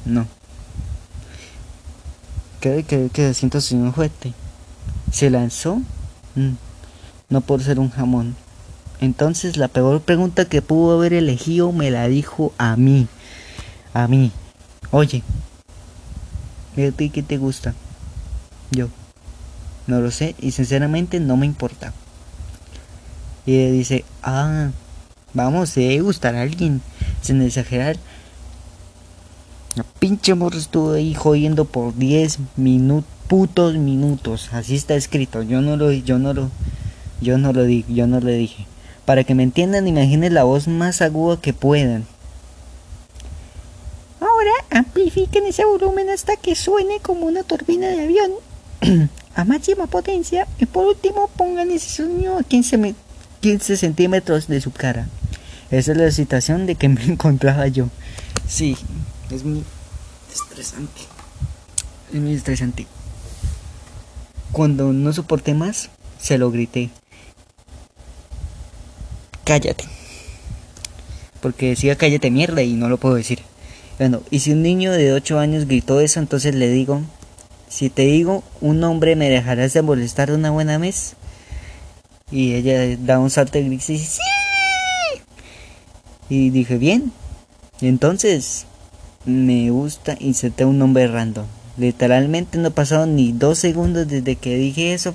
No. 0.06 0.26
Cabe 2.62 2.80
aclarar 2.80 3.10
que 3.10 3.26
el 3.26 3.32
asiento 3.32 3.62
sonó 3.62 3.92
fuerte. 3.92 4.34
Se 5.12 5.30
lanzó, 5.30 5.82
no 7.30 7.42
por 7.42 7.64
ser 7.64 7.80
un 7.80 7.90
jamón. 7.90 8.36
Entonces 9.02 9.58
la 9.58 9.68
peor 9.68 10.02
pregunta 10.02 10.46
que 10.46 10.62
pudo 10.62 10.98
haber 10.98 11.14
elegido 11.14 11.72
me 11.72 11.92
la 11.92 12.08
dijo 12.08 12.54
a 12.58 12.76
mí. 12.76 13.08
A 13.94 14.08
mí. 14.08 14.32
Oye, 14.92 15.24
¿y 16.76 16.84
a 16.84 16.92
ti 16.92 17.10
qué 17.10 17.24
te 17.24 17.38
gusta? 17.38 17.74
Yo. 18.72 18.88
No 19.88 20.00
lo 20.00 20.12
sé 20.12 20.36
y 20.40 20.52
sinceramente 20.52 21.20
no 21.20 21.38
me 21.38 21.46
importa. 21.46 21.94
Y 23.46 23.70
dice, 23.72 24.04
ah, 24.24 24.70
vamos, 25.34 25.70
se 25.70 25.82
debe 25.82 26.02
gustar 26.02 26.36
a 26.36 26.42
alguien, 26.42 26.82
sin 27.22 27.42
exagerar. 27.42 27.98
La 29.76 29.84
pinche 29.84 30.34
morro 30.34 30.58
estuvo 30.58 30.94
ahí 30.94 31.14
jodiendo 31.14 31.66
por 31.66 31.96
10 31.96 32.40
minutos, 32.56 33.10
putos 33.28 33.76
minutos. 33.76 34.50
Así 34.54 34.76
está 34.76 34.96
escrito. 34.96 35.42
Yo 35.44 35.62
no 35.62 35.78
lo, 35.78 35.92
yo 35.92 36.20
no 36.20 36.34
lo, 36.34 36.50
yo 37.22 37.38
no 37.38 37.54
lo 37.54 37.64
di, 37.64 37.86
yo 37.90 38.08
no 38.08 38.20
le 38.20 38.34
dije. 38.34 38.66
Para 39.06 39.24
que 39.24 39.36
me 39.36 39.44
entiendan, 39.44 39.88
imaginen 39.88 40.34
la 40.34 40.44
voz 40.44 40.68
más 40.68 41.02
aguda 41.02 41.40
que 41.40 41.54
puedan. 41.54 42.06
Ahora 44.20 44.52
amplifiquen 44.72 45.46
ese 45.46 45.66
volumen 45.66 46.10
hasta 46.10 46.36
que 46.38 46.56
suene 46.56 47.00
como 47.02 47.26
una 47.28 47.44
turbina 47.44 47.88
de 47.88 48.04
avión 48.04 48.32
a 49.36 49.44
máxima 49.44 49.88
potencia 49.88 50.48
y 50.60 50.66
por 50.66 50.88
último 50.88 51.30
pongan 51.36 51.70
ese 51.72 51.90
sonido 51.90 52.38
a 52.38 52.44
15, 52.44 52.78
me- 52.78 52.96
15 53.42 53.78
centímetros 53.78 54.48
de 54.48 54.62
su 54.62 54.72
cara. 54.72 55.08
Esa 55.72 55.92
es 55.92 55.98
la 55.98 56.12
situación 56.12 56.66
de 56.66 56.76
que 56.76 56.90
me 56.90 57.04
encontraba 57.04 57.68
yo. 57.68 57.90
Sí, 58.48 58.76
es 59.30 59.44
muy 59.44 59.64
estresante. 60.34 61.02
Es 62.14 62.20
muy 62.20 62.34
estresante. 62.34 62.88
Cuando 64.56 64.94
no 64.94 65.12
soporté 65.12 65.54
más, 65.54 65.90
se 66.18 66.38
lo 66.38 66.50
grité. 66.50 66.90
Cállate. 69.44 69.84
Porque 71.42 71.72
decía 71.72 71.98
cállate 71.98 72.32
mierda 72.32 72.62
y 72.62 72.72
no 72.72 72.88
lo 72.88 72.98
puedo 72.98 73.16
decir. 73.16 73.40
Bueno, 74.00 74.22
y 74.32 74.40
si 74.40 74.54
un 74.54 74.64
niño 74.64 74.94
de 74.94 75.12
8 75.12 75.40
años 75.40 75.66
gritó 75.66 76.00
eso, 76.00 76.22
entonces 76.22 76.56
le 76.56 76.70
digo, 76.70 77.02
si 77.68 77.90
te 77.90 78.04
digo 78.04 78.46
un 78.62 78.82
hombre 78.86 79.18
me 79.18 79.30
dejarás 79.30 79.74
de 79.74 79.82
molestar 79.82 80.32
una 80.32 80.52
buena 80.52 80.78
vez. 80.78 81.18
Y 82.32 82.54
ella 82.54 82.96
da 82.98 83.20
un 83.20 83.32
salto 83.32 83.58
y 83.58 83.68
dice, 83.68 83.98
sí. 83.98 84.22
Y 86.30 86.50
dije, 86.52 86.78
bien. 86.78 87.12
Entonces 87.82 88.68
me 89.26 89.70
gusta 89.70 90.16
inserté 90.18 90.64
un 90.64 90.80
nombre 90.80 91.08
random. 91.08 91.46
Literalmente 91.78 92.58
no 92.58 92.72
pasaron 92.72 93.16
ni 93.16 93.32
dos 93.32 93.60
segundos 93.60 94.08
desde 94.08 94.36
que 94.36 94.56
dije 94.56 94.94
eso 94.94 95.14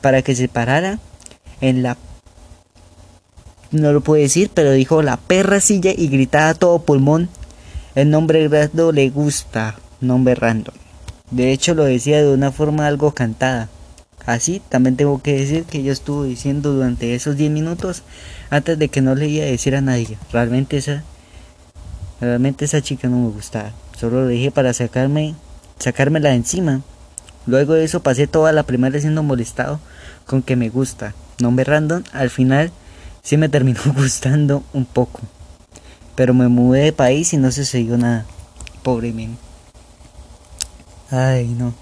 para 0.00 0.22
que 0.22 0.34
se 0.34 0.48
parara 0.48 0.98
en 1.60 1.82
la... 1.82 1.96
No 3.70 3.92
lo 3.92 4.00
puedo 4.00 4.22
decir, 4.22 4.50
pero 4.52 4.72
dijo 4.72 5.02
la 5.02 5.16
perra 5.16 5.60
silla 5.60 5.92
y 5.96 6.08
gritaba 6.08 6.54
todo 6.54 6.80
pulmón. 6.80 7.28
El 7.94 8.10
nombre 8.10 8.46
random 8.48 8.94
le 8.94 9.10
gusta, 9.10 9.76
nombre 10.00 10.34
random. 10.34 10.74
De 11.30 11.50
hecho 11.52 11.74
lo 11.74 11.84
decía 11.84 12.22
de 12.22 12.32
una 12.32 12.52
forma 12.52 12.86
algo 12.86 13.12
cantada. 13.12 13.68
Así 14.26 14.60
también 14.68 14.96
tengo 14.96 15.22
que 15.22 15.38
decir 15.38 15.64
que 15.64 15.82
yo 15.82 15.92
estuve 15.92 16.28
diciendo 16.28 16.72
durante 16.72 17.14
esos 17.14 17.36
10 17.36 17.50
minutos 17.50 18.02
antes 18.50 18.78
de 18.78 18.88
que 18.88 19.00
no 19.00 19.14
le 19.14 19.28
iba 19.28 19.44
a 19.44 19.48
decir 19.48 19.74
a 19.76 19.80
nadie. 19.80 20.18
Realmente 20.32 20.76
esa 20.76 21.04
realmente 22.20 22.64
esa 22.64 22.82
chica 22.82 23.08
no 23.08 23.18
me 23.18 23.30
gustaba. 23.30 23.72
Solo 23.96 24.22
lo 24.22 24.28
dije 24.28 24.50
para 24.50 24.72
sacarme 24.72 25.34
sacármela 25.78 26.30
de 26.30 26.36
encima. 26.36 26.82
Luego 27.46 27.74
de 27.74 27.84
eso 27.84 28.02
pasé 28.02 28.26
toda 28.26 28.52
la 28.52 28.64
primera 28.64 28.98
siendo 29.00 29.22
molestado 29.22 29.80
con 30.26 30.42
que 30.42 30.56
me 30.56 30.68
gusta. 30.68 31.14
Nombre 31.38 31.64
random, 31.64 32.02
al 32.12 32.30
final 32.30 32.72
sí 33.22 33.36
me 33.36 33.48
terminó 33.48 33.80
gustando 33.96 34.62
un 34.72 34.84
poco. 34.84 35.20
Pero 36.14 36.34
me 36.34 36.48
mudé 36.48 36.80
de 36.80 36.92
país 36.92 37.32
y 37.32 37.36
no 37.36 37.50
se 37.50 37.64
siguió 37.64 37.98
nada. 37.98 38.24
Pobre 38.82 39.12
men. 39.12 39.36
Ay, 41.10 41.46
no. 41.46 41.74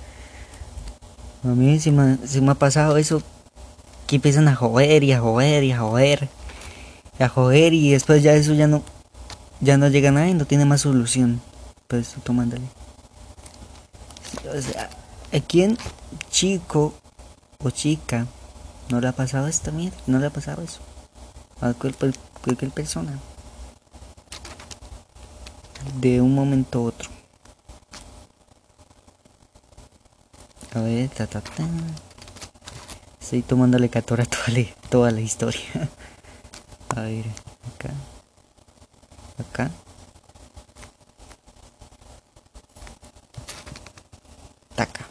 A 1.45 1.55
mí 1.55 1.79
sí 1.79 1.91
me, 1.91 2.19
sí 2.27 2.41
me 2.41 2.53
ha 2.53 2.55
pasado 2.55 2.97
eso. 2.97 3.23
Que 4.07 4.17
empiezan 4.17 4.49
a 4.49 4.55
joder 4.55 5.05
y 5.05 5.13
a 5.13 5.21
joder 5.21 5.65
y 5.65 5.73
a 5.73 5.79
joder. 5.79 6.29
Y 7.19 7.23
a 7.23 7.29
joder 7.29 7.73
y 7.73 7.93
después 7.93 8.23
ya 8.23 8.33
eso 8.35 8.55
ya 8.55 8.67
no. 8.67 8.83
Ya 9.61 9.79
no 9.79 9.89
llega 9.89 10.11
nada 10.11 10.29
y 10.29 10.35
no 10.35 10.47
tiene 10.47 10.65
más 10.65 10.81
solución. 10.81 11.41
Pues 11.87 12.17
tú 12.25 12.33
mándale. 12.33 12.65
O 14.53 14.61
sea, 14.61 14.91
¿a 15.33 15.41
quién 15.41 15.79
chico 16.31 16.93
o 17.63 17.71
chica 17.71 18.27
no 18.91 19.01
le 19.01 19.09
ha 19.09 19.13
pasado 19.13 19.49
esto, 19.49 19.73
mierda? 19.73 19.97
No 20.07 20.19
le 20.19 20.27
ha 20.27 20.31
pasado 20.31 20.63
eso. 20.63 20.81
A 21.61 21.73
cualquier, 21.73 22.15
cualquier 22.43 22.71
persona. 22.71 23.19
De 26.01 26.21
un 26.21 26.35
momento 26.35 26.79
a 26.79 26.83
otro. 26.83 27.11
A 30.75 30.81
ver, 30.81 31.09
ta 31.09 31.27
ta 31.27 31.41
ta. 31.41 31.65
Estoy 33.21 33.43
tomándole 33.43 33.89
captura 33.89 34.25
a 34.25 34.27
toda 34.27 34.67
toda 34.91 35.11
la 35.11 35.21
historia. 35.21 35.61
A 36.97 37.01
ver, 37.01 37.25
acá. 37.75 37.91
Acá. 39.39 39.71
Taca. 44.75 45.07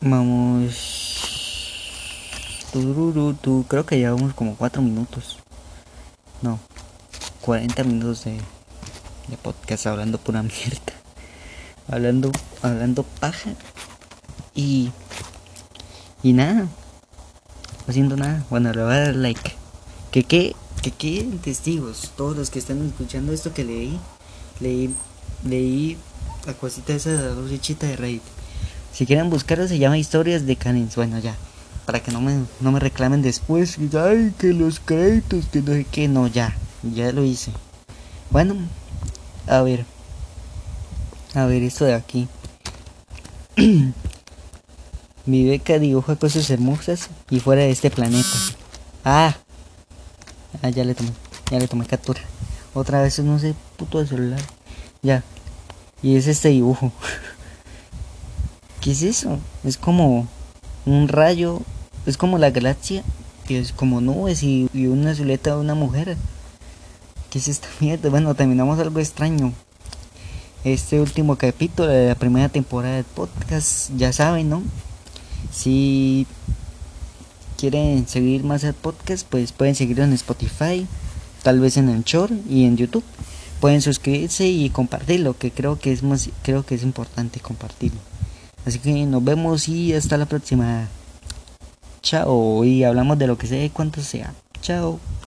Vamos. 0.00 1.08
Creo 3.68 3.86
que 3.86 3.96
llevamos 3.96 4.34
como 4.34 4.54
4 4.56 4.82
minutos. 4.82 5.38
No. 6.42 6.58
40 7.40 7.82
minutos 7.84 8.24
de, 8.24 8.32
de 9.28 9.36
podcast 9.42 9.86
hablando 9.86 10.18
pura 10.18 10.42
mierda. 10.44 10.92
Hablando, 11.90 12.30
hablando 12.62 13.02
paja. 13.02 13.50
Y. 14.54 14.92
Y 16.22 16.32
nada. 16.32 16.68
Haciendo 17.86 18.16
nada. 18.16 18.44
Bueno, 18.50 18.72
le 18.72 18.82
voy 18.82 18.92
a 18.92 19.00
dar 19.00 19.14
like. 19.16 19.54
Que 20.10 20.22
que, 20.24 20.54
que 20.82 20.90
queden 20.90 21.38
testigos. 21.38 22.12
Todos 22.16 22.36
los 22.36 22.50
que 22.50 22.58
están 22.58 22.86
escuchando 22.86 23.32
esto 23.32 23.54
que 23.54 23.64
leí. 23.64 23.98
Leí, 24.60 24.94
leí 25.44 25.96
la 26.46 26.54
cosita 26.54 26.94
esa 26.94 27.10
de 27.10 27.28
la 27.28 27.34
lucechita 27.34 27.86
de 27.86 27.96
Reddit. 27.96 28.22
Si 28.92 29.06
quieren 29.06 29.30
buscarlo 29.30 29.68
se 29.68 29.78
llama 29.78 29.98
Historias 29.98 30.46
de 30.46 30.56
Canins. 30.56 30.96
Bueno, 30.96 31.18
ya. 31.18 31.36
Para 31.86 32.00
que 32.00 32.10
no 32.10 32.20
me, 32.20 32.44
no 32.60 32.72
me 32.72 32.80
reclamen 32.80 33.22
después. 33.22 33.78
Ay, 33.94 34.34
que 34.38 34.52
los 34.52 34.80
créditos, 34.80 35.46
que 35.46 35.62
no 35.62 35.72
sé 35.72 35.86
qué. 35.90 36.08
No, 36.08 36.26
ya. 36.26 36.56
Ya 36.82 37.12
lo 37.12 37.24
hice. 37.24 37.52
Bueno, 38.30 38.56
a 39.46 39.62
ver. 39.62 39.84
A 41.34 41.46
ver, 41.46 41.62
esto 41.62 41.84
de 41.84 41.94
aquí. 41.94 42.28
Mi 45.26 45.48
beca 45.48 45.78
dibuja 45.78 46.16
cosas 46.16 46.48
hermosas 46.50 47.10
y 47.30 47.40
fuera 47.40 47.62
de 47.62 47.70
este 47.70 47.90
planeta. 47.90 48.28
Ah. 49.04 49.36
Ah, 50.62 50.70
ya 50.70 50.84
le 50.84 50.94
tomé. 50.94 51.10
Ya 51.50 51.58
le 51.58 51.68
tomé 51.68 51.86
captura. 51.86 52.20
Otra 52.74 53.02
vez 53.02 53.18
no 53.20 53.38
sé, 53.38 53.54
puto 53.76 54.00
de 54.00 54.06
celular. 54.06 54.40
Ya. 55.02 55.22
Y 56.02 56.16
es 56.16 56.26
este 56.26 56.48
dibujo. 56.48 56.92
¿Qué 58.80 58.92
es 58.92 59.02
eso? 59.02 59.38
Es 59.64 59.76
como 59.76 60.26
un 60.86 61.08
rayo. 61.08 61.60
Es 62.06 62.16
como 62.16 62.38
la 62.38 62.50
galaxia. 62.50 63.02
Y 63.48 63.54
es 63.54 63.72
como 63.72 64.00
nubes 64.00 64.42
y, 64.42 64.68
una 64.74 65.14
silueta 65.14 65.54
de 65.54 65.60
una 65.60 65.74
mujer. 65.74 66.16
¿Qué 67.30 67.38
es 67.38 67.48
esta 67.48 67.68
mierda? 67.80 68.10
Bueno, 68.10 68.34
terminamos 68.34 68.78
algo 68.78 68.98
extraño. 68.98 69.52
Este 70.64 71.00
último 71.00 71.36
capítulo 71.36 71.88
de 71.88 72.08
la 72.08 72.14
primera 72.14 72.48
temporada 72.48 72.96
del 72.96 73.04
podcast, 73.04 73.90
ya 73.96 74.12
saben, 74.12 74.50
¿no? 74.50 74.62
Si 75.52 76.26
quieren 77.56 78.06
seguir 78.08 78.44
más 78.44 78.64
el 78.64 78.74
podcast, 78.74 79.26
pues 79.28 79.52
pueden 79.52 79.74
seguirlo 79.74 80.04
en 80.04 80.12
Spotify, 80.12 80.86
tal 81.42 81.60
vez 81.60 81.76
en 81.76 81.88
Anchor 81.88 82.30
y 82.48 82.64
en 82.64 82.76
YouTube. 82.76 83.04
Pueden 83.60 83.82
suscribirse 83.82 84.46
y 84.46 84.70
compartirlo, 84.70 85.36
que 85.36 85.50
creo 85.50 85.78
que 85.78 85.92
es 85.92 86.02
más, 86.02 86.30
creo 86.42 86.64
que 86.64 86.74
es 86.74 86.82
importante 86.82 87.40
compartirlo. 87.40 87.98
Así 88.64 88.78
que 88.78 88.92
nos 89.06 89.24
vemos 89.24 89.68
y 89.68 89.94
hasta 89.94 90.16
la 90.16 90.26
próxima. 90.26 90.88
Chao, 92.02 92.64
y 92.64 92.84
hablamos 92.84 93.18
de 93.18 93.26
lo 93.26 93.36
que 93.36 93.46
sea 93.46 93.64
y 93.64 93.70
cuánto 93.70 94.00
sea. 94.02 94.34
Chao. 94.60 95.00